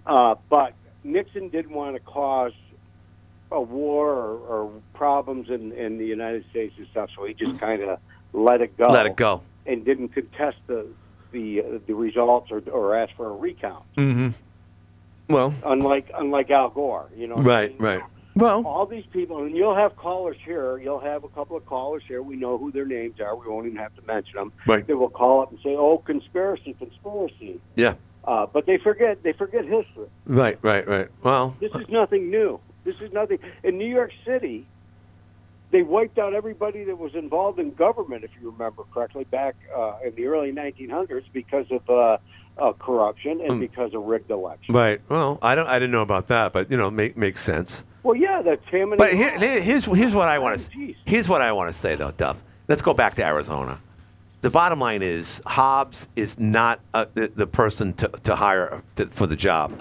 [0.06, 2.52] Uh, but Nixon didn't want to cause
[3.50, 7.58] a war or, or problems in, in the United States and stuff, so he just
[7.58, 7.98] kind of
[8.32, 8.86] let it go.
[8.86, 9.42] Let it go.
[9.66, 10.86] and didn't contest the
[11.34, 13.84] the uh, the results or, or ask for a recount.
[13.98, 14.28] Mm-hmm.
[15.28, 17.34] Well, Unlike unlike Al Gore, you know.
[17.36, 17.78] what I right, mean?
[17.82, 18.02] right.
[18.36, 20.76] Well, All these people, and you'll have callers here.
[20.78, 22.20] You'll have a couple of callers here.
[22.20, 23.36] We know who their names are.
[23.36, 24.52] We won't even have to mention them.
[24.66, 24.84] Right.
[24.86, 27.94] They will call up and say, "Oh, conspiracy, conspiracy," yeah.
[28.24, 30.08] uh, but they forget they forget history.
[30.26, 31.08] Right, right, right.
[31.22, 32.58] Well, This is nothing new.
[32.84, 33.38] This is nothing.
[33.62, 34.66] In New York City,
[35.74, 39.94] they wiped out everybody that was involved in government, if you remember correctly, back uh,
[40.06, 42.16] in the early 1900s because of uh,
[42.56, 43.60] uh, corruption and Mm.
[43.60, 44.72] because of rigged elections.
[44.72, 45.00] right.
[45.08, 45.66] Well, I don't.
[45.66, 47.84] I didn't know about that, but you know, make makes sense.
[48.04, 48.92] Well, yeah, that's him.
[48.92, 51.72] And But here, here- here's here's what I want to here's what I want to
[51.72, 52.44] say though, Duff.
[52.68, 53.80] Let's go back to Arizona.
[54.42, 59.06] The bottom line is Hobbs is not uh, the, the person to, to hire to,
[59.06, 59.72] for the job,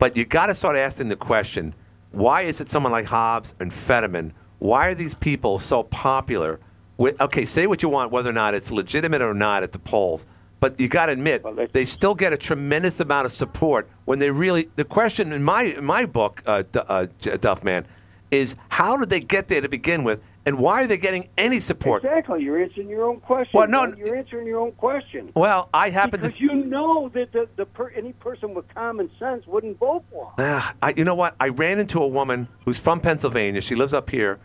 [0.00, 1.72] but you got to start asking the question:
[2.10, 4.32] Why is it someone like Hobbs and Fetterman?
[4.66, 6.58] Why are these people so popular?
[6.96, 9.78] With, okay, say what you want, whether or not it's legitimate or not at the
[9.78, 10.26] polls,
[10.58, 14.28] but you got to admit they- still get a tremendous amount of support when they
[14.32, 14.68] really.
[14.74, 17.06] The question in my in my book, uh, D- uh,
[17.40, 17.86] Duff man,
[18.32, 21.60] is how did they get there to begin with, and why are they getting any
[21.60, 22.02] support?
[22.02, 22.42] Exactly.
[22.42, 23.52] You're answering your own question.
[23.54, 23.98] Well, no- Glenn.
[23.98, 25.30] you're answering your own question.
[25.36, 26.42] Well, I happen because to.
[26.42, 30.32] you know that the, the per, any person with common sense wouldn't vote for him.
[30.38, 31.36] Ah, I, you know what?
[31.38, 33.60] I ran into a woman who's from Pennsylvania.
[33.60, 34.40] She lives up here.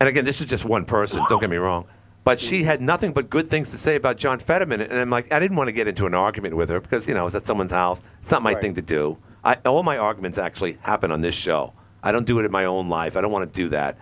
[0.00, 1.86] And again, this is just one person, don't get me wrong.
[2.24, 4.80] But she had nothing but good things to say about John Fetterman.
[4.80, 7.14] And I'm like, I didn't want to get into an argument with her because, you
[7.14, 8.02] know, it's at someone's house.
[8.18, 8.60] It's not my Right.
[8.60, 9.18] thing to do.
[9.44, 11.72] I, all my arguments actually happen on this show.
[12.02, 13.16] I don't do it in my own life.
[13.16, 13.98] I don't want to do that.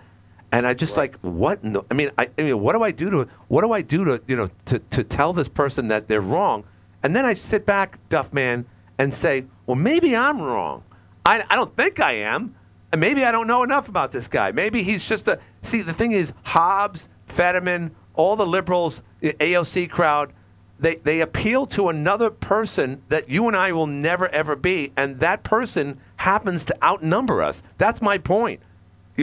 [0.51, 1.63] And I just like, what?
[1.63, 3.83] in the- I mean, I, I mean, what do I do to, what do I
[3.83, 6.65] do to, you know, to, to tell this person that they're wrong?
[7.05, 8.67] And then I sit back, Duff Man,
[8.99, 10.83] and say, well, maybe I'm wrong.
[11.25, 12.55] I, I don't think I am.
[12.91, 14.51] And maybe I don't know enough about this guy.
[14.51, 15.39] Maybe he's just a.
[15.63, 20.33] See, the thing is, Hobbs, Fetterman, all the liberals, the AOC crowd,
[20.81, 24.93] they, they appeal to another person that you and I will never, ever be.
[24.97, 27.63] And that person happens to outnumber us.
[27.79, 28.61] That's my point.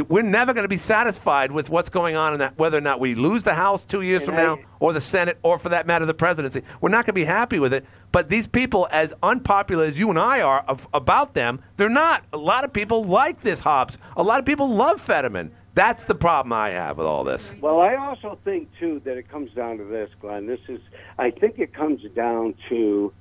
[0.09, 2.99] We're never going to be satisfied with what's going on in that, whether or not
[2.99, 6.05] we lose the House two years from now, or the Senate, or for that matter,
[6.05, 6.63] the presidency.
[6.81, 7.85] We're not going to be happy with it.
[8.11, 12.25] But these people, as unpopular as you and I are of, about them, they're not.
[12.33, 13.97] A lot of people like this Hobbs.
[14.17, 15.49] A lot of people love Fetterman.
[15.75, 17.55] That's the problem I have with all this.
[17.59, 20.47] Well, I also think too that it comes down to this, Glenn.
[20.47, 20.79] This is,
[21.19, 23.13] I think it comes down to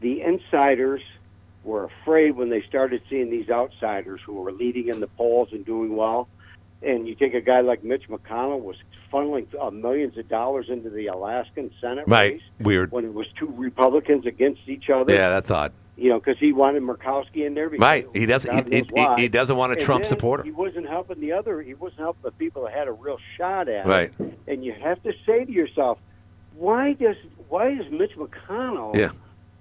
[0.00, 1.00] the insiders
[1.64, 5.64] were afraid when they started seeing these outsiders who were leading in the polls and
[5.64, 6.28] doing well.
[6.82, 8.76] And you take a guy like Mitch McConnell was
[9.10, 12.34] funneling uh, millions of dollars into the Alaskan Senate Right.
[12.34, 12.92] race Weird.
[12.92, 15.14] when it was two Republicans against each other.
[15.14, 15.72] Yeah, that's odd.
[15.96, 17.70] You know, because he wanted Murkowski in there.
[17.70, 18.06] Because Right.
[18.12, 18.72] He doesn't.
[18.72, 20.42] He, he, he doesn't want a And Trump supporter.
[20.42, 21.62] He wasn't helping the other.
[21.62, 24.12] He wasn't helping the people that had a real shot at Right.
[24.18, 24.38] it.
[24.48, 25.98] And you have to say to yourself,
[26.56, 27.16] why does
[27.48, 29.10] why is Mitch McConnell Yeah.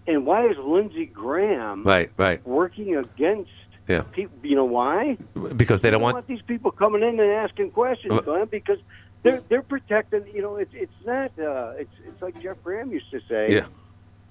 [0.07, 2.09] and why is Lindsey Graham Right.
[2.17, 2.45] Right.
[2.47, 3.51] working against
[3.87, 4.01] Yeah.
[4.11, 4.35] people?
[4.41, 5.17] You know why?
[5.55, 6.27] Because they don't You want.
[6.27, 8.79] these people coming in and asking questions, Glenn, because
[9.21, 10.23] they're they're protecting.
[10.33, 11.31] You know, it's it's not.
[11.39, 13.53] Uh, it's it's like Jeff Graham used to say.
[13.53, 13.65] Yeah.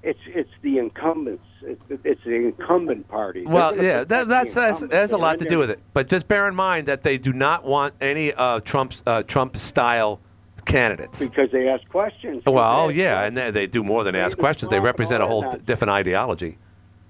[0.02, 1.44] It's it's the incumbents.
[1.62, 3.44] It's, it's the incumbent party.
[3.46, 5.78] Well, yeah, that, that's that's has a lot to do with it.
[5.94, 9.56] But just bear in mind that they do not want any uh, Trump's uh, Trump
[9.56, 10.20] style
[10.64, 11.20] candidates.
[11.26, 12.42] because they ask questions.
[12.46, 14.70] Well, They yeah, and they, they do more than ask questions.
[14.70, 16.58] They represent a whole d- different ideology,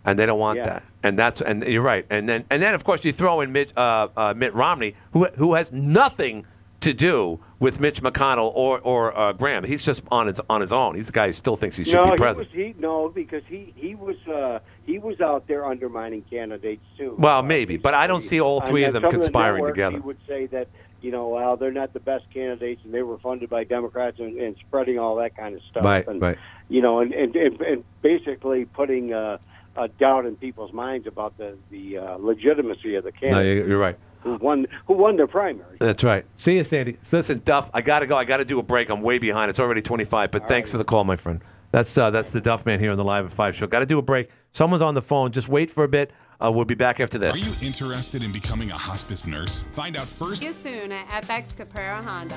[0.05, 0.65] and they don't want Yeah.
[0.65, 0.83] that.
[1.03, 2.05] And that's and you're right.
[2.11, 5.25] And then and then of course you throw in Mitt, uh, uh, Mitt Romney, who
[5.37, 6.47] who has nothing
[6.83, 9.65] to do with Mitch McConnell or or uh, Graham.
[9.65, 10.95] He's just on his on his own.
[10.95, 12.53] He's the guy who still thinks he should no, be president.
[12.53, 16.85] He was, he, no, because he he was uh, he was out there undermining candidates
[16.99, 17.15] too.
[17.19, 19.97] Well, maybe, but I don't see all three of them the conspiring networks, together.
[19.97, 20.69] He would say that
[21.03, 24.39] you know, well, they're not the best candidates, and they were funded by Democrats, and,
[24.39, 25.85] and spreading all that kind of stuff.
[25.85, 26.39] Right, and, right.
[26.69, 29.39] You know, and and, and, basically putting uh,
[29.77, 33.79] a doubt in people's minds about the the uh, legitimacy of the candidate you- you're
[33.79, 33.99] right.
[34.23, 35.77] Who won who won their primary.
[35.81, 36.25] That's right.
[36.37, 36.97] See you, Sandy.
[37.11, 38.17] Listen, Duff, I got to go.
[38.17, 38.89] I got to do a break.
[38.89, 39.51] I'm way behind.
[39.51, 41.41] It's already 25, but thanks for the call, my friend.
[41.73, 43.67] That's uh, that's the Duff Man here on the Live at 5 show.
[43.67, 44.31] Got to do a break.
[44.53, 45.33] Someone's on the phone.
[45.33, 46.13] Just wait for a bit.
[46.43, 47.51] Uh, we'll be back after this.
[47.51, 49.65] Are you interested in becoming a hospice nurse?
[49.71, 50.41] Find out first.
[50.41, 52.35] See you soon at FX Caprara Honda.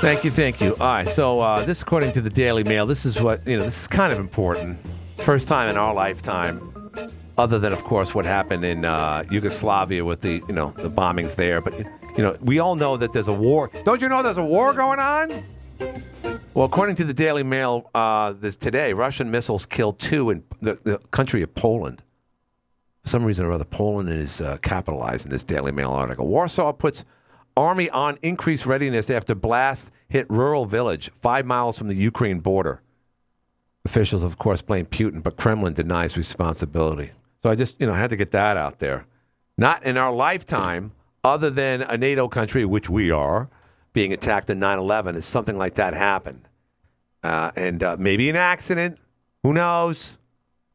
[0.00, 0.72] Thank you, thank you.
[0.74, 3.64] All right, so uh, this, according to the Daily Mail, this is what you know.
[3.64, 4.78] This is kind of important.
[5.18, 6.67] First time in our lifetime,
[7.38, 11.36] other than of course what happened in uh, Yugoslavia with the you know the bombings
[11.36, 11.60] there.
[11.60, 13.70] But you know, we all know that there's a war.
[13.84, 15.42] Don't you know there's a war going on?
[16.54, 20.74] Well, according to the Daily Mail, uh, this today, Russian missiles killed two in the,
[20.82, 22.02] the country of Poland.
[23.02, 26.26] For some reason or other, Poland is uh, capitalized in this Daily Mail article.
[26.26, 27.04] Warsaw puts
[27.56, 32.82] army on increased readiness after blast hit rural village five miles from the Ukraine border.
[33.84, 37.12] Officials, of course, blame Putin, but Kremlin denies responsibility.
[37.42, 39.06] So I just, you know, had to get that out there.
[39.56, 40.92] Not in our lifetime,
[41.24, 43.48] other than a NATO country, which we are,
[43.92, 46.48] being attacked in 9 11, has something like that happened.
[47.22, 48.98] Uh, and uh, maybe an accident.
[49.42, 50.18] Who knows?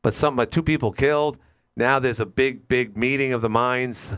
[0.02, 1.40] But some, uh, two people killed.
[1.76, 4.18] Now there's a big, big meeting of the minds.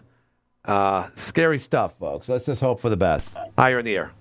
[0.65, 2.27] Uh, scary stuff, folks.
[2.27, 3.35] Let's just hope for the best.
[3.57, 4.11] Hi, you're in the air.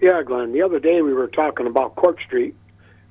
[0.00, 0.52] Yeah, Glenn.
[0.52, 2.54] The other day we were talking about Court Street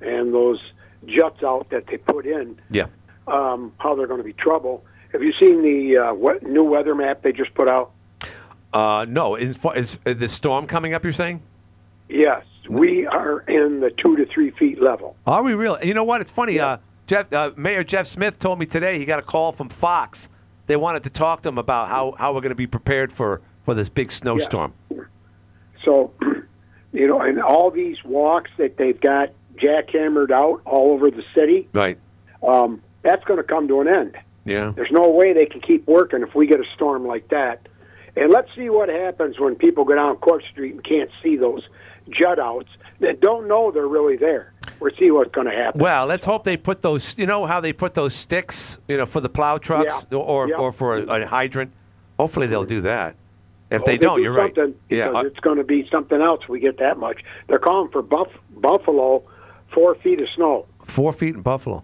[0.00, 0.60] and those
[1.06, 2.58] juts out that they put in.
[2.70, 2.86] Yeah.
[3.26, 4.84] Um, how they're going to be trouble.
[5.12, 7.92] Have you seen the uh, new weather map they just put out?
[8.72, 11.40] Uh, no, is, is, is the storm coming up, you're saying?
[12.08, 15.16] Yes, we are in the two to three feet level.
[15.26, 15.86] Are we really?
[15.86, 16.20] You know what?
[16.20, 16.58] It's funny.
[16.58, 20.28] Uh, Jeff, uh, Mayor Jeff Smith told me today he got a call from Fox.
[20.66, 23.40] They wanted to talk to him about how, how we're going to be prepared for,
[23.62, 24.72] for this big snowstorm.
[25.84, 26.12] So,
[26.92, 31.68] you know, and all these walks that they've got jackhammered out all over the city,
[31.74, 31.98] Right.
[32.42, 34.16] um, that's going to come to an end.
[34.44, 34.72] Yeah.
[34.74, 37.68] There's no way they can keep working if we get a storm like that.
[38.16, 41.62] And let's see what happens when people go down Court Street and can't see those
[42.10, 42.68] jut outs
[43.00, 44.52] that don't know they're really there.
[44.80, 45.80] We'll see what's going to happen.
[45.80, 47.16] Well, let's hope they put those.
[47.18, 50.18] You know how they put those sticks, you know, for the plow trucks Yeah.
[50.18, 50.56] or Yeah.
[50.56, 51.72] or for a, a hydrant.
[52.18, 53.16] Hopefully they'll do that.
[53.70, 54.56] If Well, they don't, do you're right.
[54.88, 56.46] Yeah, uh, it's going to be something else.
[56.48, 57.22] We get that much.
[57.48, 59.24] They're calling for buff, Buffalo
[59.72, 60.66] four feet of snow.
[60.86, 61.82] four feet in Buffalo.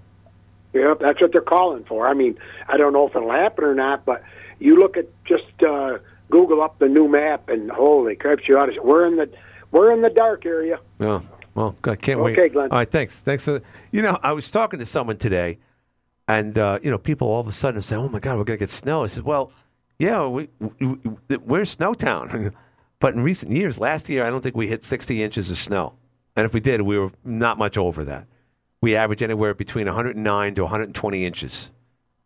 [0.72, 2.06] Yep, that's what they're calling for.
[2.06, 4.22] I mean, I don't know if it'll happen or not, but
[4.61, 5.98] you look at just uh,
[6.30, 8.80] Google up the new map, and holy crap, you ought to.
[8.80, 9.28] We're in the
[9.72, 10.78] we're in the dark area.
[10.98, 11.20] Yeah.
[11.54, 12.38] Well, I can't wait.
[12.38, 12.70] Okay, Glenn.
[12.70, 13.20] All right, thanks.
[13.20, 13.61] Thanks for.
[13.90, 15.59] You know, I was talking to someone today,
[16.28, 18.56] and uh, you know, people all of a sudden say, "Oh my God, we're gonna
[18.59, 19.50] get snow." I said, "Well,
[19.98, 22.54] yeah, we, we, we- we're Snowtown,
[23.00, 25.94] but in recent years, last year, I don't think we hit 60 inches of snow,
[26.37, 28.26] and if we did, we were not much over that.
[28.82, 31.70] We average anywhere between 109 to 120 inches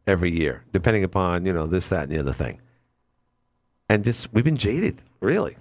[0.07, 2.61] every year, depending upon you know this, that, and the other thing.
[3.89, 5.57] And just we've been jaded, really.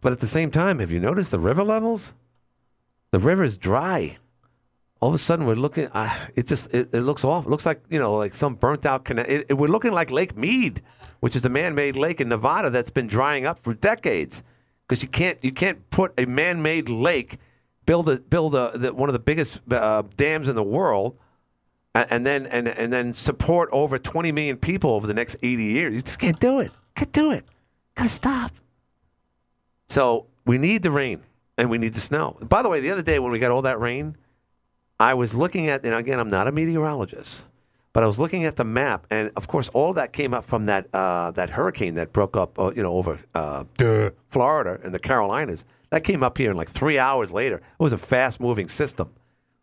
[0.00, 2.12] But at the same time, have you noticed the river levels?
[3.10, 4.18] The river is dry.
[5.00, 5.88] All of a sudden, we're looking.
[5.92, 7.46] Uh, it just it, it looks off.
[7.46, 9.24] It looks like you know, like some burnt out canal.
[9.26, 10.82] It, it- we're looking like Lake Mead,
[11.20, 14.42] which is a man-made lake in Nevada that's been drying up for decades.
[14.86, 17.38] Because you can't you can't put a man-made lake,
[17.86, 21.16] build a build a the, one of the biggest uh, dams in the world,
[21.94, 25.62] and, and then and and then support over 20 million people over the next 80
[25.62, 25.94] years.
[25.94, 26.70] You just can't do it.
[26.94, 27.44] Can't do it.
[27.94, 28.52] Gotta stop.
[29.88, 31.22] So we need the rain
[31.56, 32.36] and we need the snow.
[32.42, 34.16] By the way, the other day when we got all that rain,
[34.98, 37.46] I was looking at, and again, I'm not a meteorologist,
[37.92, 40.66] but I was looking at the map, and of course, all that came up from
[40.66, 43.64] that uh, that hurricane that broke up, uh, you know, over uh,
[44.28, 45.64] Florida and the Carolinas.
[45.90, 47.56] That came up here in like three hours later.
[47.56, 49.12] It was a fast moving system.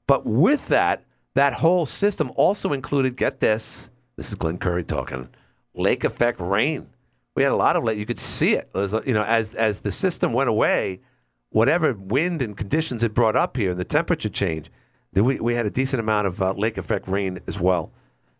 [0.08, 1.04] But with that,
[1.36, 5.30] that whole system also included, get this, this is Glenn Curry talking,
[5.74, 6.90] lake effect rain.
[7.36, 7.98] We had a lot of lake.
[7.98, 8.70] You could see it.
[8.74, 11.00] It was, you know, as as the system went away,
[11.50, 14.70] whatever wind and conditions it brought up here and the temperature change,
[15.14, 17.92] we, we had a decent amount of uh, lake effect rain as well.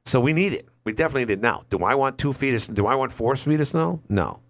[0.06, 0.68] So we need it.
[0.84, 1.64] We definitely need it now.
[1.70, 4.02] Do I want two feet of Do I want four feet of snow?
[4.10, 4.42] No.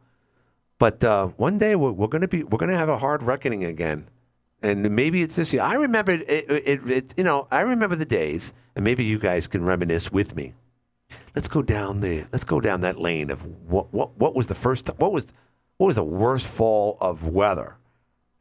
[0.82, 3.22] But uh, one day we're, we're going to be we're going to have a hard
[3.22, 4.08] reckoning again,
[4.64, 5.62] and maybe it's this year.
[5.62, 7.14] I remember it, it, it.
[7.16, 10.56] You know, I remember the days, and maybe you guys can reminisce with me.
[11.36, 12.28] Let's go down there.
[12.32, 15.32] Let's go down that lane of what what what was the first what was
[15.78, 17.78] what was the worst fall of weather,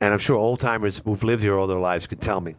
[0.01, 2.55] and I'm sure old timers who've lived here all their lives could tell me.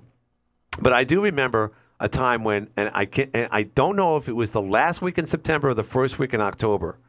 [0.80, 4.30] But I do remember a time when, and I can and I don't know if
[4.30, 7.00] it was the last week in September or the first week in October,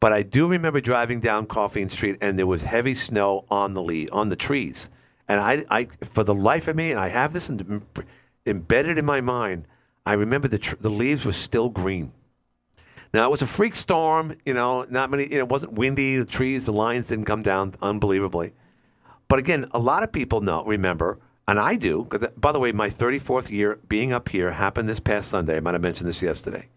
[0.00, 3.82] but I do remember driving down Coffeen Street and there was heavy snow on the
[3.82, 4.90] le- on the trees,
[5.28, 7.82] and I, I for the life of me, and I have this in,
[8.46, 9.66] embedded in my mind,
[10.04, 12.12] I remember the tr- the leaves were still green.
[13.12, 16.18] Now it was a freak storm, you know, not many, you know, it wasn't windy.
[16.18, 18.52] The trees, the lines didn't come down unbelievably.
[19.28, 22.72] But again, a lot of people know, remember, and I do, because by the way,
[22.72, 25.56] my 34th year being up here happened this past Sunday.
[25.56, 26.68] I might have mentioned this yesterday,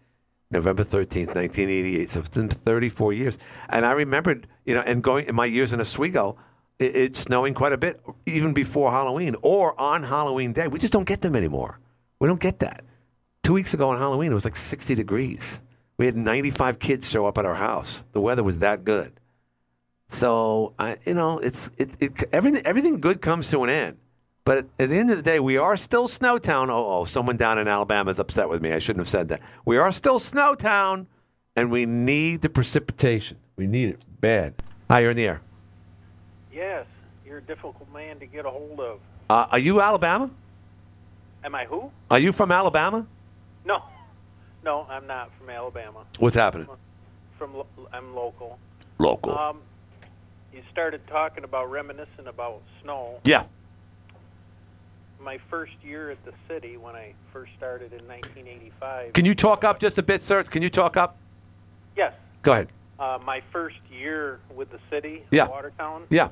[0.50, 2.10] November 13th, 1988.
[2.10, 3.38] So it's been 34 years.
[3.68, 6.36] And I remembered, you know, and going in my years in Oswego,
[6.78, 10.66] it, it's snowing quite a bit, even before Halloween or on Halloween day.
[10.68, 11.78] We just don't get them anymore.
[12.18, 12.84] We don't get that.
[13.42, 15.62] Two weeks ago on Halloween, it was like 60 degrees.
[15.96, 18.04] We had 95 kids show up at our house.
[18.12, 19.12] The weather was that good.
[20.08, 23.96] So I, you know, it's it, it everything everything good comes to an end.
[24.44, 26.68] But at the end of the day, we are still Snowtown.
[26.70, 28.72] Oh, oh, someone down in Alabama is upset with me.
[28.72, 29.42] I shouldn't have said that.
[29.64, 31.06] We are still Snowtown,
[31.56, 33.36] and we need the precipitation.
[33.56, 34.54] We need it bad.
[34.88, 35.42] Hi, you're in the air.
[36.52, 36.86] Yes,
[37.26, 39.00] you're a difficult man to get a hold of.
[39.28, 40.30] Uh, are you Alabama?
[41.44, 41.90] Am I who?
[42.10, 43.06] Are you from Alabama?
[43.64, 43.82] No,
[44.64, 46.04] no, I'm not from Alabama.
[46.18, 46.66] What's happening?
[47.38, 48.58] From lo- I'm local.
[48.98, 49.38] Local.
[49.38, 49.60] Um,
[50.52, 53.20] you started talking about reminiscing about snow.
[53.24, 53.44] Yeah.
[55.22, 59.12] My first year at the city, when I first started in 1985.
[59.12, 60.42] Can you talk up just a bit, sir?
[60.44, 61.16] Can you talk up?
[61.96, 62.14] Yes.
[62.42, 62.68] Go ahead.
[62.98, 65.46] Uh, my first year with the city, Yeah.
[65.48, 66.04] Watertown.
[66.10, 66.30] Yeah.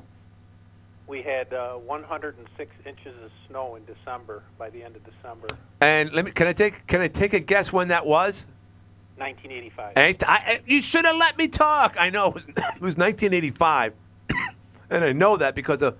[1.07, 4.43] We had uh, 106 inches of snow in December.
[4.57, 5.47] By the end of December,
[5.81, 6.31] And let me.
[6.31, 6.85] Can I take?
[6.87, 8.47] Can I take a guess when that was?
[9.17, 9.97] 1985.
[9.97, 11.95] Ain't I, I- you should have let me talk.
[11.99, 13.93] I know it was, it was 1985,
[14.91, 15.97] and I know that because of,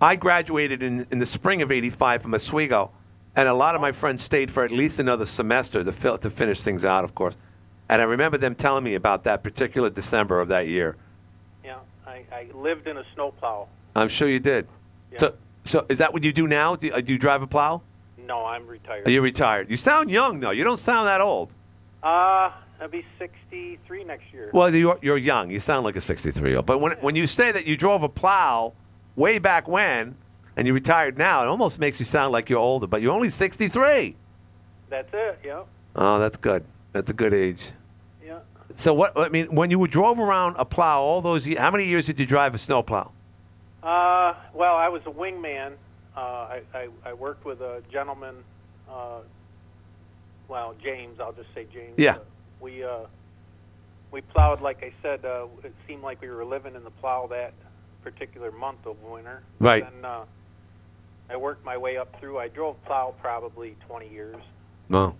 [0.00, 2.90] I graduated in, in the spring of '85 from Oswego,
[3.36, 6.30] and a lot of my friends stayed for at least another semester to fill, to
[6.30, 7.36] finish things out, of course.
[7.88, 10.96] And I remember them telling me about that particular December of that year.
[11.64, 13.66] Yeah, I, I lived in a snowplow.
[13.96, 14.66] I'm sure you did.
[15.10, 15.18] Yeah.
[15.18, 15.34] So,
[15.64, 16.76] so is that what you do now?
[16.76, 17.82] Do, uh, do you drive a plow?
[18.26, 19.06] No, I'm retired.
[19.06, 19.70] Are you retired?
[19.70, 20.52] You sound young though.
[20.52, 21.54] You don't sound that old.
[22.02, 24.50] Uh, I'll be 63 next year.
[24.54, 25.50] Well, you're, you're young.
[25.50, 26.66] You sound like a 63 year old.
[26.66, 28.72] But when, when you say that you drove a plow
[29.16, 30.16] way back when
[30.56, 32.86] and you retired now, it almost makes you sound like you're older.
[32.86, 34.14] But you're only 63.
[34.88, 35.38] That's it.
[35.44, 35.62] Yeah.
[35.96, 36.64] Oh, that's good.
[36.92, 37.72] That's a good age.
[38.24, 38.40] Yeah.
[38.74, 39.18] So what?
[39.18, 42.18] I mean, when you drove around a plow all those years, how many years did
[42.18, 43.12] you drive a snow plow?
[43.82, 45.72] Uh, well, I was a wingman.
[46.16, 48.34] Uh, I, I I worked with a gentleman.
[48.90, 49.20] Uh,
[50.48, 51.20] well, James.
[51.20, 51.94] I'll just say James.
[51.96, 52.16] Yeah.
[52.16, 52.18] Uh,
[52.60, 53.06] we uh,
[54.10, 54.60] we plowed.
[54.60, 57.54] Like I said, uh, it seemed like we were living in the plow that
[58.02, 59.42] particular month of winter.
[59.58, 59.86] Right.
[59.86, 60.24] And uh,
[61.28, 62.38] I worked my way up through.
[62.38, 64.36] I drove plow probably 20 years.
[64.88, 65.14] No.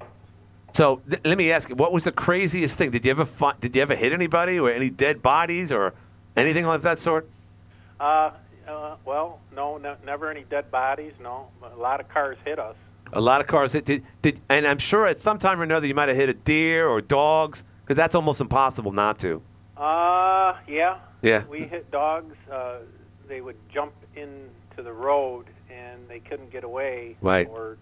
[0.73, 2.91] So th- let me ask you, what was the craziest thing?
[2.91, 5.95] Did you ever fi- did you ever hit anybody or any dead bodies or
[6.37, 7.29] anything like that sort?
[7.99, 8.31] Uh,
[8.69, 11.13] uh, well, no, no, never any dead bodies.
[11.21, 12.77] No, a lot of cars hit us.
[13.13, 13.85] A lot of cars hit.
[13.85, 16.35] Did, did and I'm sure at some time or another you might have hit a
[16.35, 19.43] deer or dogs because that's almost impossible not to.
[19.81, 20.99] Uh, yeah.
[21.23, 21.45] Yeah.
[21.47, 22.37] We hit dogs.
[22.51, 22.79] Uh,
[23.29, 27.17] they would jump into the road and they couldn't get away.
[27.21, 27.49] Right.
[27.49, 27.79] Or,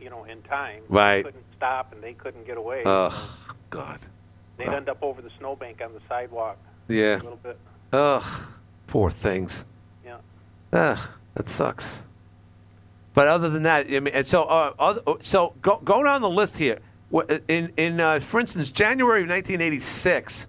[0.00, 0.82] you know, in time.
[0.88, 1.16] Right.
[1.16, 2.82] They couldn't stop and they couldn't get away.
[2.84, 3.38] Oh,
[3.70, 4.00] God.
[4.58, 6.58] They'd end up over the snowbank on the sidewalk.
[6.88, 7.16] Yeah.
[7.16, 7.58] A little bit.
[7.92, 8.42] Ugh,
[8.86, 9.64] poor things.
[10.04, 10.18] Yeah.
[10.72, 12.04] Ah, that sucks.
[13.14, 16.30] But other than that, I mean, and so uh, other, so go go down the
[16.30, 16.78] list here.
[17.48, 20.46] In in uh, for instance, January of 1986,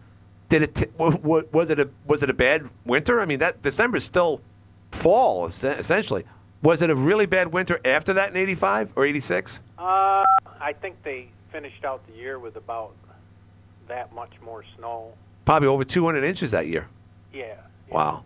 [0.54, 3.20] did it t- wa- wa- was it a was it a bad winter?
[3.20, 4.40] I mean, that December is still
[4.92, 6.26] fall essentially.
[6.62, 9.62] Was it a really bad winter after that in 85 or 86?
[9.80, 9.82] Uh,
[10.62, 12.94] I think they finished out the year with about
[13.88, 15.14] that much more snow.
[15.44, 16.88] Probably over 200 inches that year.
[17.34, 17.56] Yeah.
[17.90, 18.24] Wow.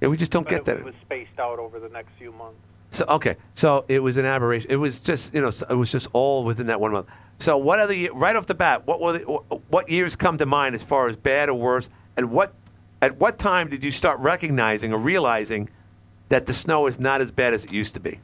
[0.00, 0.76] Yeah, we just don't but get it, that.
[0.78, 2.60] It was spaced out over the next few months.
[2.90, 4.70] So okay, so it was an aberration.
[4.70, 7.08] It was just you know it was just all within that one month.
[7.38, 8.86] So what other ye- right off the bat?
[8.86, 9.24] What were the,
[9.68, 11.90] what years come to mind as far as bad or worse?
[12.16, 12.54] And what
[13.02, 15.68] at what time did you start recognizing or realizing
[16.28, 18.20] that the snow is not as bad as it used to be?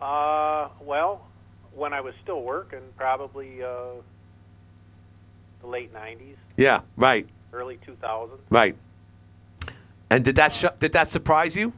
[0.00, 1.26] Uh, well,
[1.74, 3.68] when I was still working, probably uh,
[5.60, 8.30] the late '90s, Yeah, right, early 2000s.
[8.50, 8.76] right.
[10.10, 11.72] And did that sh- did that surprise you?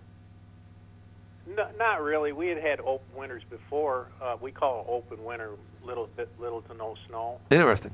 [1.57, 2.33] No, not really.
[2.33, 4.09] We had had open winters before.
[4.23, 5.51] Uh, we call it open winter,
[5.85, 7.41] little bit, little to no snow.
[7.51, 7.93] Interesting.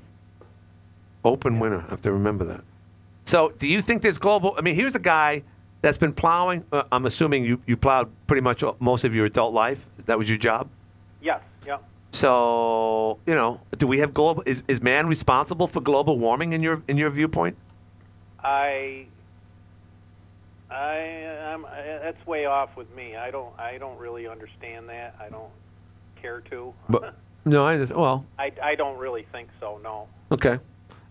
[1.24, 1.82] Open winter.
[1.86, 2.62] I have to remember that.
[3.24, 4.54] So, do you think there's global?
[4.56, 5.42] I mean, here's a guy
[5.82, 6.64] that's been plowing.
[6.70, 9.86] Uh, I'm assuming you, you plowed pretty much most of your adult life.
[10.06, 10.68] That was your job.
[11.20, 11.78] Yes, yeah.
[12.12, 14.42] So, you know, do we have global?
[14.46, 17.56] Is, is man responsible for global warming in your in your viewpoint?
[18.42, 19.06] I,
[20.70, 21.64] I, am
[22.02, 23.16] that's way off with me.
[23.16, 25.14] I don't, I don't really understand that.
[25.20, 25.50] I don't
[26.20, 26.74] care to.
[26.88, 27.14] But
[27.44, 29.80] no, I just, well, I, I don't really think so.
[29.82, 30.08] No.
[30.32, 30.58] okay.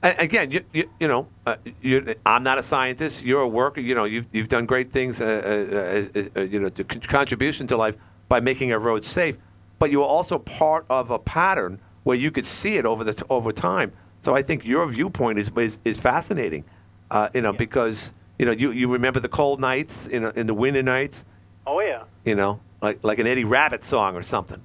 [0.04, 3.24] A- Again, you, you, you know, uh, you, I'm not a scientist.
[3.24, 3.80] You're a worker.
[3.82, 7.02] You know, you've, you've done great things, uh, uh, uh, uh, you know, to con-
[7.02, 7.96] contribution to life
[8.28, 9.38] by making our roads safe.
[9.80, 13.14] But you are also part of a pattern where you could see it over the
[13.14, 13.92] t- over time.
[14.22, 16.66] So I think your viewpoint is is, is fascinating,
[17.12, 20.48] uh, you know, because you know you, you remember the cold nights, you know, in
[20.48, 21.26] the winter nights,
[21.68, 22.04] Oh yeah.
[22.24, 24.62] you know, like like an Eddie Rabbitt song or something.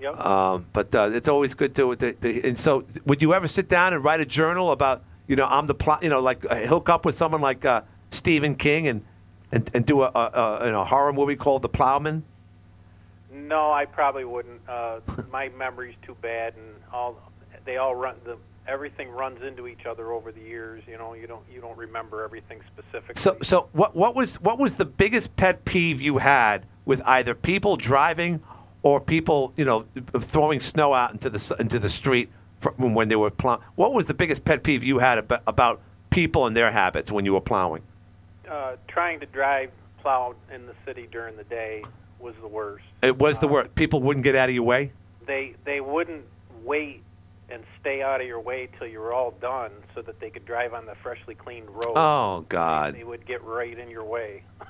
[0.00, 0.20] Yep.
[0.20, 2.48] Um, but uh, it's always good to, to, to.
[2.48, 5.66] And so, would you ever sit down and write a journal about, you know, I'm
[5.66, 9.02] the plot, you know, like uh, hook up with someone like uh, Stephen King and,
[9.50, 12.22] and, and do a, a, a, you know, horror movie called The Plowman?
[13.32, 14.60] No, I probably wouldn't.
[14.68, 15.00] Uh,
[15.32, 17.16] my memory's too bad, and all
[17.64, 18.16] they all run.
[18.24, 18.36] The
[18.66, 20.82] everything runs into each other over the years.
[20.86, 23.14] You know, you don't you don't remember everything specifically.
[23.16, 27.34] So, so what, what was what was the biggest pet peeve you had with either
[27.34, 28.42] people driving
[28.82, 29.86] or people, you know,
[30.18, 33.60] throwing snow out into the into the street from when they were plowing?
[33.74, 37.24] What was the biggest pet peeve you had about, about people and their habits when
[37.24, 37.82] you were plowing?
[38.48, 41.82] uh, trying to drive plow in the city during the day
[42.18, 42.84] was the worst.
[43.02, 43.74] It was the worst.
[43.74, 44.92] People wouldn't get out of your way.
[45.26, 46.24] They they wouldn't
[46.62, 47.02] wait
[47.50, 50.44] and stay out of your way till you were all done, so that they could
[50.44, 51.92] drive on the freshly cleaned road.
[51.94, 52.94] Oh God!
[52.94, 54.42] They would get right in your way.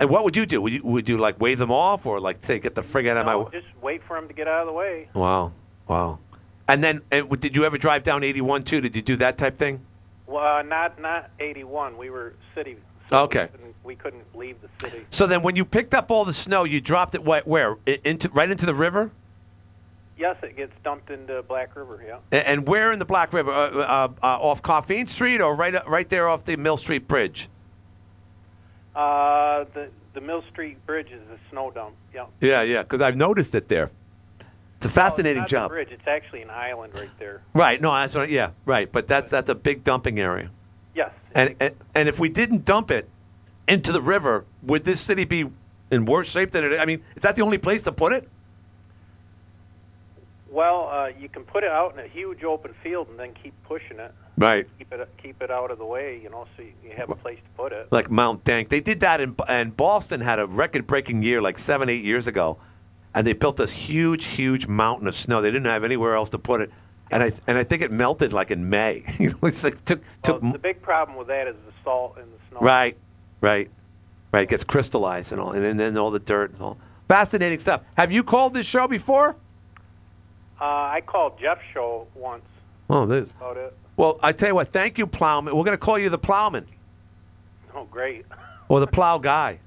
[0.00, 0.60] And what would you do?
[0.60, 3.16] Would you would you like wave them off or like say get the frig out
[3.16, 3.36] of my?
[3.36, 3.46] Way?
[3.52, 5.08] just wait for them to get out of the way.
[5.14, 5.52] Wow,
[5.86, 6.18] wow.
[6.66, 8.80] And then, and did you ever drive down 81 too?
[8.80, 9.80] Did you do that type thing?
[10.26, 11.96] Well, uh, not not 81.
[11.96, 12.76] We were city.
[13.10, 13.42] Okay.
[13.44, 15.06] We couldn't, we couldn't leave the city.
[15.10, 17.76] So then, when you picked up all the snow, you dropped it wh- where?
[17.86, 19.10] Into right into the river?
[20.18, 22.02] Yes, it gets dumped into Black River.
[22.04, 22.18] Yeah.
[22.32, 23.52] And where in the Black River?
[23.52, 27.48] Uh, uh, uh, off Coffeen Street or right right there off the Mill Street Bridge?
[28.96, 31.94] Uh, the the Mill Street Bridge is a snow dump.
[32.12, 32.26] Yeah.
[32.40, 32.82] Yeah, yeah.
[32.82, 33.92] Because I've noticed it there.
[34.76, 35.70] It's a fascinating Not the job.
[35.70, 35.88] bridge.
[35.90, 37.42] It's actually an island right there.
[37.52, 37.80] Right.
[37.80, 38.90] No, that's what, yeah, right.
[38.90, 40.50] But that's that's a big dumping area.
[40.94, 41.12] Yes.
[41.34, 43.08] And, and and if we didn't dump it
[43.68, 45.48] into the river, would this city be
[45.90, 46.80] in worse shape than it?
[46.80, 48.28] I mean, is that the only place to put it?
[50.50, 53.54] Well, uh, you can put it out in a huge open field and then keep
[53.64, 54.14] pushing it.
[54.38, 54.66] Right.
[54.78, 57.38] Keep it keep it out of the way, you know, so you, have a place
[57.38, 57.88] to put it.
[57.90, 58.68] Like Mount Dank.
[58.68, 62.58] They did that in and Boston had a record-breaking year like seven, eight years ago,
[63.14, 65.42] and they built this huge, huge mountain of snow.
[65.42, 66.70] They didn't have anywhere else to put it,
[67.10, 69.04] and I and I think it melted like in May.
[69.18, 70.40] you know, it's like took took.
[70.40, 72.60] Well, the big problem with that is the salt in the snow.
[72.60, 72.96] Right,
[73.40, 73.68] right,
[74.32, 74.42] right.
[74.42, 76.78] It gets crystallized and all, and then all the dirt and all.
[77.08, 77.82] Fascinating stuff.
[77.96, 79.36] Have you called this show before?
[80.60, 82.42] Uh, I called Jeff show once
[82.90, 83.30] Oh, this.
[83.30, 83.76] about it.
[83.96, 84.68] Well, I tell you what.
[84.68, 85.54] Thank you, Plowman.
[85.56, 86.66] We're going to call you the Plowman
[87.74, 88.24] Oh, great.
[88.68, 89.58] or the Plow Guy,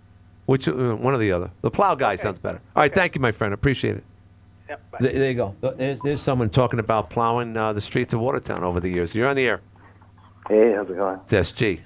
[0.48, 1.52] which uh, one or the other.
[1.62, 2.62] The Plow Guy sounds better.
[2.76, 2.94] All right.
[2.94, 3.54] Thank you, my friend.
[3.54, 4.04] Appreciate it.
[4.70, 5.56] Yep, There, there you go.
[5.78, 9.14] There's, there's someone talking about plowing uh, the streets of Watertown over the years.
[9.14, 9.62] You're on the air.
[10.48, 11.20] Hey, how's it going?
[11.24, 11.82] It's SG.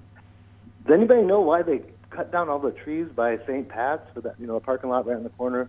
[0.85, 1.81] Does anybody know why they
[2.11, 3.67] cut down all the trees by St.
[3.67, 5.67] Pat's for that, you know, the parking lot right in the corner,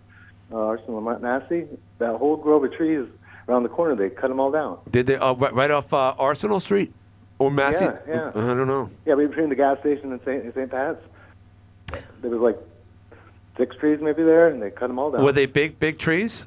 [0.51, 1.65] uh, Arsenal and Montmorency?
[1.97, 3.07] That whole grove of trees
[3.47, 4.79] around the corner, they cut them all down.
[4.89, 6.93] Did they uh, right, right off uh, Arsenal Street
[7.39, 7.85] or Massey?
[7.85, 8.31] Yeah, yeah.
[8.35, 8.89] I don't know.
[9.05, 10.53] Yeah, between the gas station and St.
[10.53, 10.69] St.
[10.69, 11.01] Pat's,
[12.21, 12.57] there was like
[13.57, 15.23] six trees maybe there, and they cut them all down.
[15.23, 16.45] Were they big, big trees?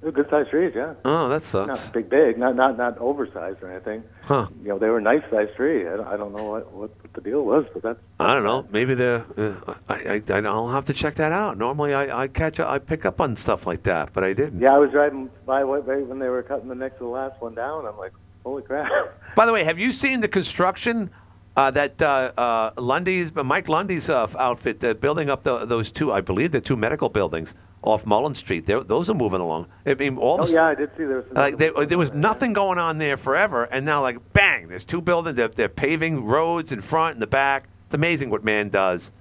[0.00, 0.94] Good sized trees, yeah.
[1.04, 1.86] Oh, that sucks.
[1.86, 4.04] Not big, big, not not not oversized or anything.
[4.22, 4.46] Huh.
[4.62, 5.88] You know, they were nice sized tree.
[5.88, 8.64] I don't, I don't know what, what the deal was, but that's I don't know.
[8.70, 9.26] Maybe they're.
[9.36, 11.58] Uh, I, I I'll have to check that out.
[11.58, 14.60] Normally, I, I catch I pick up on stuff like that, but I didn't.
[14.60, 17.42] Yeah, I was driving by right when they were cutting the next to the last
[17.42, 17.84] one down.
[17.84, 18.12] I'm like,
[18.44, 18.88] holy crap.
[19.34, 21.10] By the way, have you seen the construction
[21.56, 26.12] uh, that uh, uh, Lundy's, Mike Lundy's uh, outfit, uh, building up the, those two,
[26.12, 28.66] I believe, the two medical buildings off Mullin Street?
[28.66, 29.68] They're, those are moving along.
[29.86, 31.26] I mean, all oh the, yeah, I did see there was.
[31.32, 35.00] Like there, there was nothing going on there forever, and now like bang, there's two
[35.00, 35.36] buildings.
[35.36, 37.68] They're, they're paving roads in front and the back.
[37.86, 39.12] It's amazing what man does.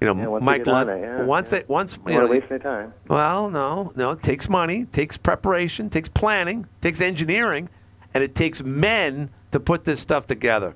[0.00, 0.90] You know, Yeah, once Mike Lund.
[0.90, 1.60] it, yeah, once yeah.
[1.60, 2.92] they once you know, waste time.
[3.08, 4.10] well, no, no.
[4.10, 7.68] It takes money, takes preparation, takes planning, takes engineering,
[8.12, 10.74] and it takes men to put this stuff together.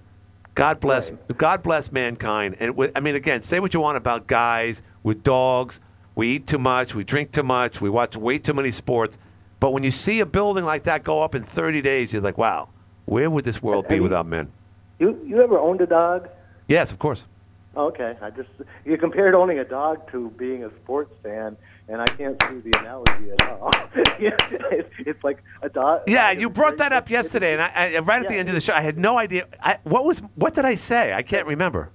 [0.55, 2.57] God bless, God bless mankind.
[2.59, 5.81] And wi- I mean, again, say what you want about guys with dogs.
[6.19, 9.19] We eat too much, we drink too much, we watch way too many sports.
[9.61, 12.37] But when you see a building like that go up in 30 days, you're like,
[12.37, 12.71] wow,
[13.05, 14.51] where would this world be without men?
[14.99, 16.29] You you ever owned a dog?
[16.67, 17.29] Yes, of course.
[17.77, 18.49] Okay, I just
[18.85, 21.57] you compared owning a dog to being a sports fan,
[21.87, 23.73] and I can't see the analogy at all.
[23.95, 26.03] it's, it's like a dog.
[26.09, 28.61] Yeah, you brought that up yesterday, and I, I, right at the end of the
[28.61, 29.47] show, I had no idea.
[29.63, 31.15] I, what was what did I say?
[31.15, 31.93] I can't remember.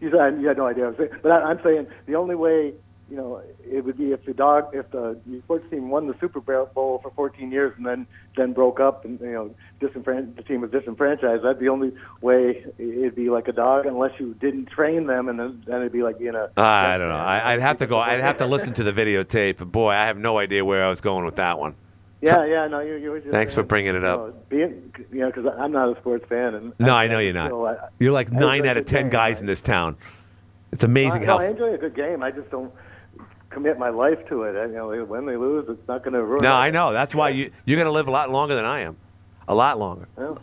[0.00, 0.84] You said you had no idea.
[0.84, 1.20] What I'm saying.
[1.22, 2.74] But I, I'm saying the only way
[3.10, 6.40] you know it would be if the dog, if the sports team won the Super
[6.40, 8.06] Bowl for 14 years and then
[8.36, 9.88] then broke up and you know the
[10.46, 11.42] team was disenfranchised.
[11.42, 15.28] That'd be the only way it'd be like a dog unless you didn't train them,
[15.28, 16.50] and then, then it'd be like being a.
[16.56, 17.14] Ah, I don't know.
[17.14, 17.98] I, I'd have to go.
[17.98, 19.70] I'd have to listen to the videotape.
[19.70, 21.74] Boy, I have no idea where I was going with that one.
[22.20, 23.30] Yeah, yeah, no, you you were just.
[23.30, 24.20] Thanks for bringing it you up.
[24.20, 27.32] know, being, you know, because I'm not a sports fan, and No, I know you're
[27.32, 27.78] so not.
[27.78, 29.10] I- You're like nine out of ten game.
[29.10, 29.96] guys in this town.
[30.72, 31.38] It's amazing I, how.
[31.38, 32.22] no, I enjoy a good game.
[32.22, 32.72] I just don't
[33.50, 34.56] commit my life to it.
[34.56, 36.40] I, you know, when they lose, it's not going to ruin.
[36.42, 36.58] No, it.
[36.58, 36.92] I know.
[36.92, 38.96] That's why you you're going to live a lot longer than I am.
[39.48, 40.08] A lot longer.
[40.16, 40.38] Well,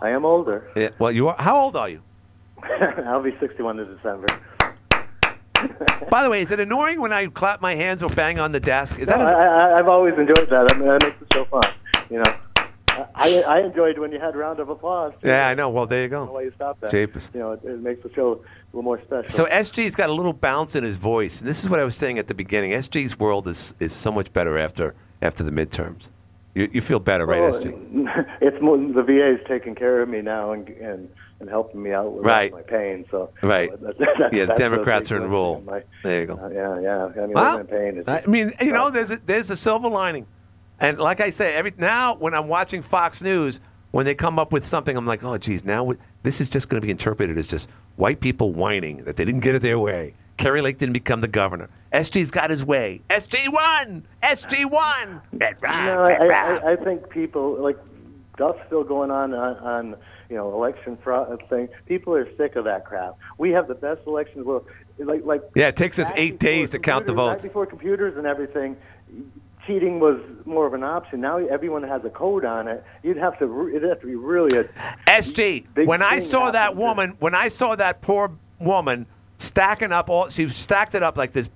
[0.00, 0.70] I am older.
[0.76, 1.36] Yeah, well, you are.
[1.38, 2.02] How old are you?
[3.06, 4.28] I'll be 61 in December.
[6.10, 8.60] By the way, is it annoying when I clap my hands or bang on the
[8.60, 8.98] desk?
[8.98, 9.26] Is No, that?
[9.26, 10.72] I, A, I, I've always enjoyed that.
[10.72, 11.72] I mean, that makes the show fun.
[12.08, 12.34] You know,
[13.14, 15.12] I, I enjoyed when you had round of applause.
[15.22, 15.70] yeah, I know.
[15.70, 16.32] Well, there you I don't know go.
[16.34, 16.90] why you stopped that.
[16.90, 17.30] Japers.
[17.34, 18.36] You know, it, it makes the show a
[18.76, 19.30] little more special.
[19.30, 21.40] So SG's got a little bounce in his voice.
[21.40, 22.72] And this is what I was saying at the beginning.
[22.72, 26.10] SG's world is is so much better after after the midterms.
[26.54, 28.26] You you feel better, right, Well, SG?
[28.40, 31.92] It's more the VA is taking care of me now and and, and helping me
[31.92, 32.52] out with Right.
[32.52, 33.04] my pain.
[33.10, 33.70] So Right.
[33.82, 35.62] that's, that's, Yeah, the Democrats are in rule.
[35.64, 36.34] my- There you go.
[36.34, 37.04] uh, yeah, yeah.
[37.22, 38.04] I mean, Well, my pain is.
[38.08, 40.26] I mean, you know, there's a, there's a silver lining,
[40.80, 43.60] and like I say, every now when I'm watching Fox News,
[43.90, 46.68] when they come up with something, I'm like, oh, geez, now we- this is just
[46.68, 49.78] going to be interpreted as just white people whining that they didn't get it their
[49.78, 50.14] way.
[50.36, 51.68] Kari Lake didn't become the governor.
[51.92, 53.02] SG's got his way.
[53.10, 54.06] SG won.
[54.22, 55.20] SG won.
[55.32, 57.76] No, I, I, I think people like
[58.40, 59.96] stuff still going on on, on
[60.30, 61.68] you know election fraud uh, thing.
[61.84, 63.16] People are sick of that crap.
[63.36, 64.38] We have the best elections.
[64.38, 64.66] in world.
[64.98, 67.42] like like Yeah, it takes us eight days to count the votes.
[67.42, 68.76] Back before computers and everything,
[69.66, 71.20] cheating was more of an option.
[71.20, 72.84] Now everyone has a code on it.
[73.02, 73.46] You'd have to.
[73.46, 74.64] re- It'd have to be really a
[75.08, 79.06] SG, when I saw that woman, when I saw that poor woman
[79.38, 81.50] stacking up all, she stacked it up like this.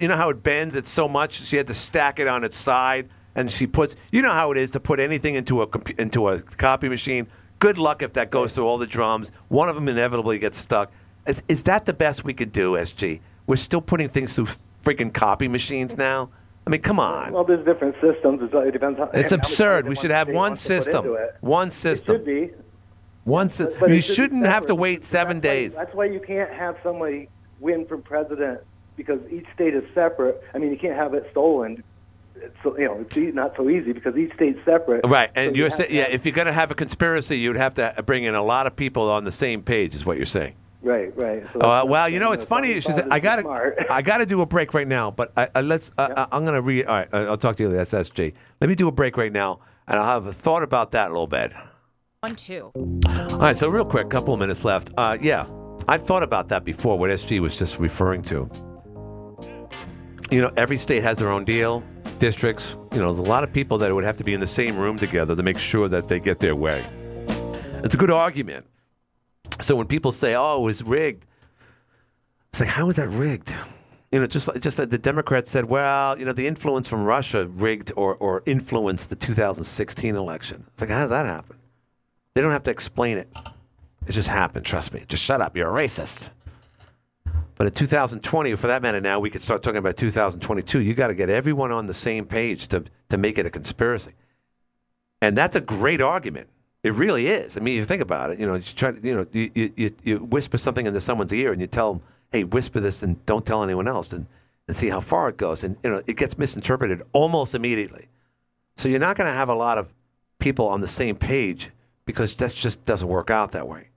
[0.00, 0.76] You know how it bends?
[0.76, 3.96] It's so much she had to stack it on its side, and and she puts.
[4.12, 7.26] You know how it is to put anything into a into a copy machine.
[7.58, 9.32] Good luck if that goes through all the drums.
[9.48, 10.92] One of them inevitably gets stuck.
[11.26, 13.20] Is, is that the best we could do, SG?
[13.46, 14.46] We're still putting things through
[14.82, 16.30] freaking copy machines now.
[16.66, 17.32] I mean, come on.
[17.32, 18.42] Well, there's different systems.
[18.42, 18.98] It's- uh, It depends.
[18.98, 19.88] How, It's absurd.
[19.88, 21.16] We should have one want to put system.
[21.40, 22.16] One system.
[22.16, 22.50] It should be.
[23.24, 23.76] One system.
[23.80, 25.76] But You should be shouldn't have to wait seven That's why- days.
[25.76, 27.28] that's why you can't have somebody
[27.60, 28.60] win for president
[28.96, 30.42] because each state is separate.
[30.54, 31.82] I mean, you can't have it stolen.
[32.36, 35.04] It's, so- you know, it's not so easy because each state's separate.
[35.06, 37.74] Right, and you you're saying, yeah, if you're going to have a conspiracy, you'd have
[37.74, 40.54] to bring in a lot of people on the same page, is what you're saying.
[40.82, 41.46] Right, right.
[41.52, 42.68] So Uh, well, you know, it's funny.
[42.68, 44.72] why you should we say- thought I got to, I got to do a break
[44.72, 45.10] right now.
[45.10, 45.90] But I, I let's.
[45.98, 46.86] Uh, I'm going to read.
[46.86, 47.84] All right, uh, I'll talk to you later.
[47.84, 48.32] That's SJ.
[48.60, 51.12] Let me do a break right now, and I'll have a thought about that a
[51.12, 51.52] little bit.
[52.20, 52.70] One, two.
[52.74, 54.90] All right, so real quick, couple of minutes left.
[54.96, 55.46] Uh, yeah,
[55.88, 56.98] I've thought about that before.
[56.98, 58.48] What SG was just referring to.
[60.30, 61.82] You know, every state has their own deal.
[62.18, 62.76] Districts.
[62.92, 64.76] You know, there's a lot of people that would have to be in the same
[64.78, 66.84] room together to make sure that they get their way.
[67.82, 68.66] It's a good argument.
[69.60, 71.26] So when people say, "Oh, it was rigged,"
[72.50, 73.54] it's like, how is that rigged?
[74.10, 77.04] You know, just like just like the Democrats said, well, you know, the influence from
[77.04, 80.64] Russia rigged or or influenced the 2016 election.
[80.66, 81.56] It's like, how does that happen?
[82.34, 83.28] They don't have to explain it.
[84.06, 84.64] It just happened.
[84.64, 85.04] Trust me.
[85.06, 85.56] Just shut up.
[85.56, 86.30] You're a racist.
[87.54, 90.80] But in 2020, for that matter, now we could start talking about 2022.
[90.80, 94.12] You got to get everyone on the same page to to make it a conspiracy,
[95.22, 96.48] and that's a great argument.
[96.82, 97.56] It really is.
[97.58, 98.38] I mean, you think about it.
[98.40, 101.52] You know, you try to, you know, you, you, you- whisper something into someone's ear
[101.52, 102.02] and you tell them,
[102.32, 104.26] "Hey, whisper this and don't tell anyone else," and
[104.66, 105.62] and see how far it goes.
[105.64, 108.08] And you know, it gets misinterpreted almost immediately.
[108.76, 109.92] So you're not going to have a lot of
[110.38, 111.70] people on the same page
[112.06, 113.88] because that just doesn't work out that way.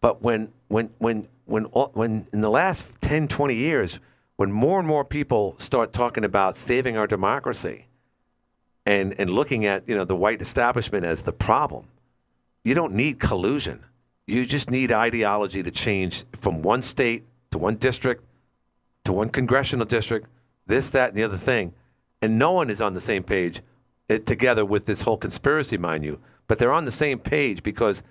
[0.00, 4.00] But when when when when when in the last 10, 20 years,
[4.36, 7.86] when more and more people start talking about saving our democracy
[8.86, 11.86] and and looking at you know the white establishment as the problem,
[12.68, 13.80] you don't need collusion.
[14.26, 18.24] You just need ideology to change from one state to one district
[19.04, 20.28] to one congressional district,
[20.66, 21.72] this, that, and the other thing.
[22.20, 23.62] And no one is on the same page
[24.10, 26.20] eh, together with this whole conspiracy, mind you.
[26.46, 28.02] But they're on the same page because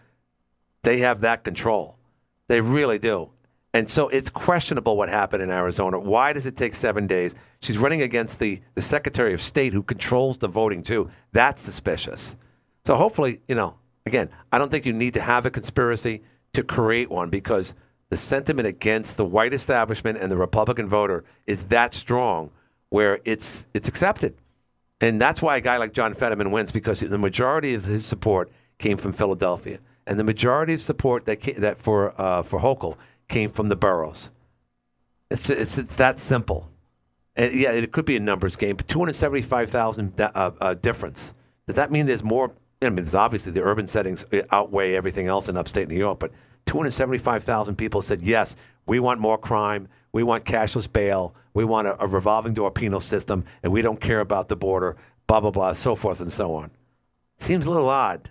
[0.81, 1.99] they have that control.
[2.47, 3.29] They really do.
[3.75, 5.99] And so it's questionable what happened in Arizona.
[5.99, 7.35] Why does it take seven days?
[7.61, 11.11] She's running against the, the Secretary of State who controls the voting, too.
[11.31, 12.37] That's suspicious.
[12.85, 13.77] So hopefully, you know,
[14.07, 17.75] again, I don't think you need to have a conspiracy to create one because
[18.09, 22.51] the sentiment against the white establishment and the Republican voter is that strong
[22.89, 24.35] where it's it's accepted.
[25.01, 28.51] And that's why a guy like John Fetterman wins because the majority of his support
[28.79, 32.97] came from Philadelphia, and the majority of support that came, that for uh, for Hochul
[33.27, 34.31] came from the boroughs.
[35.29, 36.69] It's it's it's that simple.
[37.35, 40.51] And yeah, it could be a numbers game, but two hundred seventy five thousand uh,
[40.59, 41.33] uh, difference.
[41.67, 42.53] Does that mean there's more?
[42.81, 46.19] I mean, it's obviously the urban settings eh, outweigh everything else in upstate New York,
[46.19, 46.31] but
[46.65, 48.55] two hundred seventy five thousand people said yes.
[48.85, 49.87] We want more crime.
[50.13, 51.35] We want cashless bail.
[51.53, 54.95] We want a, a revolving door penal system, and we don't care about the border.
[55.25, 56.71] Blah blah blah, so forth and so on.
[57.39, 58.29] Seems a little odd,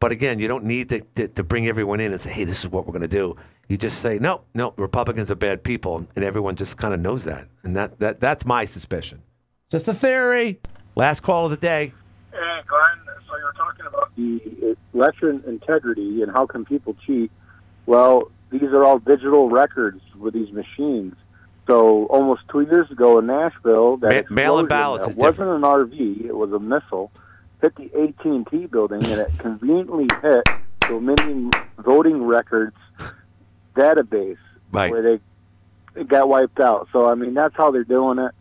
[0.00, 2.64] but again, you don't need to, to, to bring everyone in and say, "Hey, this
[2.64, 3.36] is what we're going to do."
[3.68, 7.24] You just say, "No, no, Republicans are bad people," and everyone just kind of knows
[7.24, 9.22] that, and that, that that's my suspicion.
[9.70, 10.60] Just a theory.
[10.96, 11.92] Last call of the day.
[12.32, 13.03] Hey, Glenn.
[13.34, 17.30] So you were talking about the election integrity and how can people cheat?
[17.86, 21.14] Well, these are all digital records with these machines.
[21.66, 25.62] So almost two years ago in Nashville, that Ma- mail-in ballots it is wasn't an
[25.62, 27.10] RV; it was a missile.
[27.62, 30.44] Hit the AT&T building, and it conveniently hit
[30.82, 32.76] Dominion voting records
[33.74, 34.36] database,
[34.70, 34.90] Right.
[34.92, 35.20] where they
[36.00, 36.88] it got wiped out.
[36.92, 38.32] So I mean, that's how they're doing it.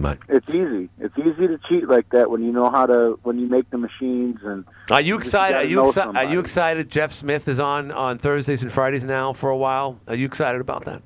[0.00, 0.18] Right.
[0.30, 0.88] It's easy.
[0.98, 3.76] It's easy to cheat like that when you know how to when you make the
[3.76, 4.64] machines and.
[4.90, 5.56] Are you excited?
[5.58, 6.16] Are you excited?
[6.16, 6.90] Are you excited?
[6.90, 10.00] Jeff Smith is on on Thursdays and Fridays now for a while.
[10.08, 11.02] Are you excited about that?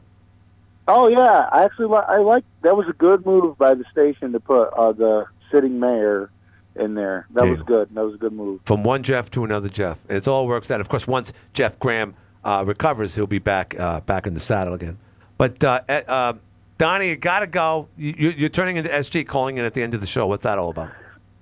[0.86, 4.30] Oh yeah, I actually li- I like that was a good move by the station
[4.30, 6.30] to put uh, the sitting mayor
[6.76, 7.26] in there.
[7.34, 7.88] That was good.
[7.95, 8.61] That was a good move.
[8.64, 10.80] From one Jeff to another Jeff, and it all works out.
[10.80, 12.14] Of course, once Jeff Graham
[12.45, 14.99] uh, recovers, he'll be back uh, back in the saddle again.
[15.36, 16.34] But uh, uh,
[16.79, 17.89] Donnie, you gotta go.
[17.97, 20.27] You, you- you're turning into SG, calling in at the end of the show.
[20.27, 20.91] What's that all about?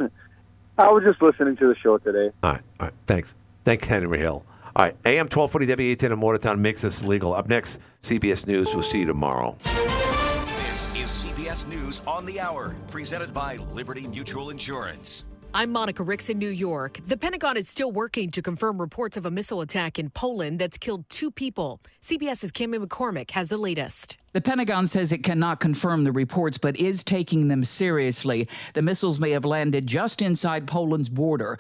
[0.80, 2.32] I was just listening to the show today.
[2.44, 2.94] All right, all right.
[3.08, 3.34] Thanks.
[3.64, 4.44] Thanks, Henry Hill.
[4.76, 7.34] All right, AM 1240 WATN in Watertown makes this legal.
[7.34, 8.74] Up next, CBS News.
[8.74, 9.58] We'll see you tomorrow.
[9.64, 15.26] This is CBS News on the Hour, presented by Liberty Mutual Insurance.
[15.60, 17.00] I'm Monica Ricks in New York.
[17.08, 20.78] The Pentagon is still working to confirm reports of a missile attack in Poland that's
[20.78, 21.82] killed two people.
[22.00, 24.18] CBS's Cami McCormick has the latest.
[24.34, 28.48] The Pentagon says it cannot confirm the reports, but is taking them seriously.
[28.76, 31.58] The missiles may have landed just inside Poland's border.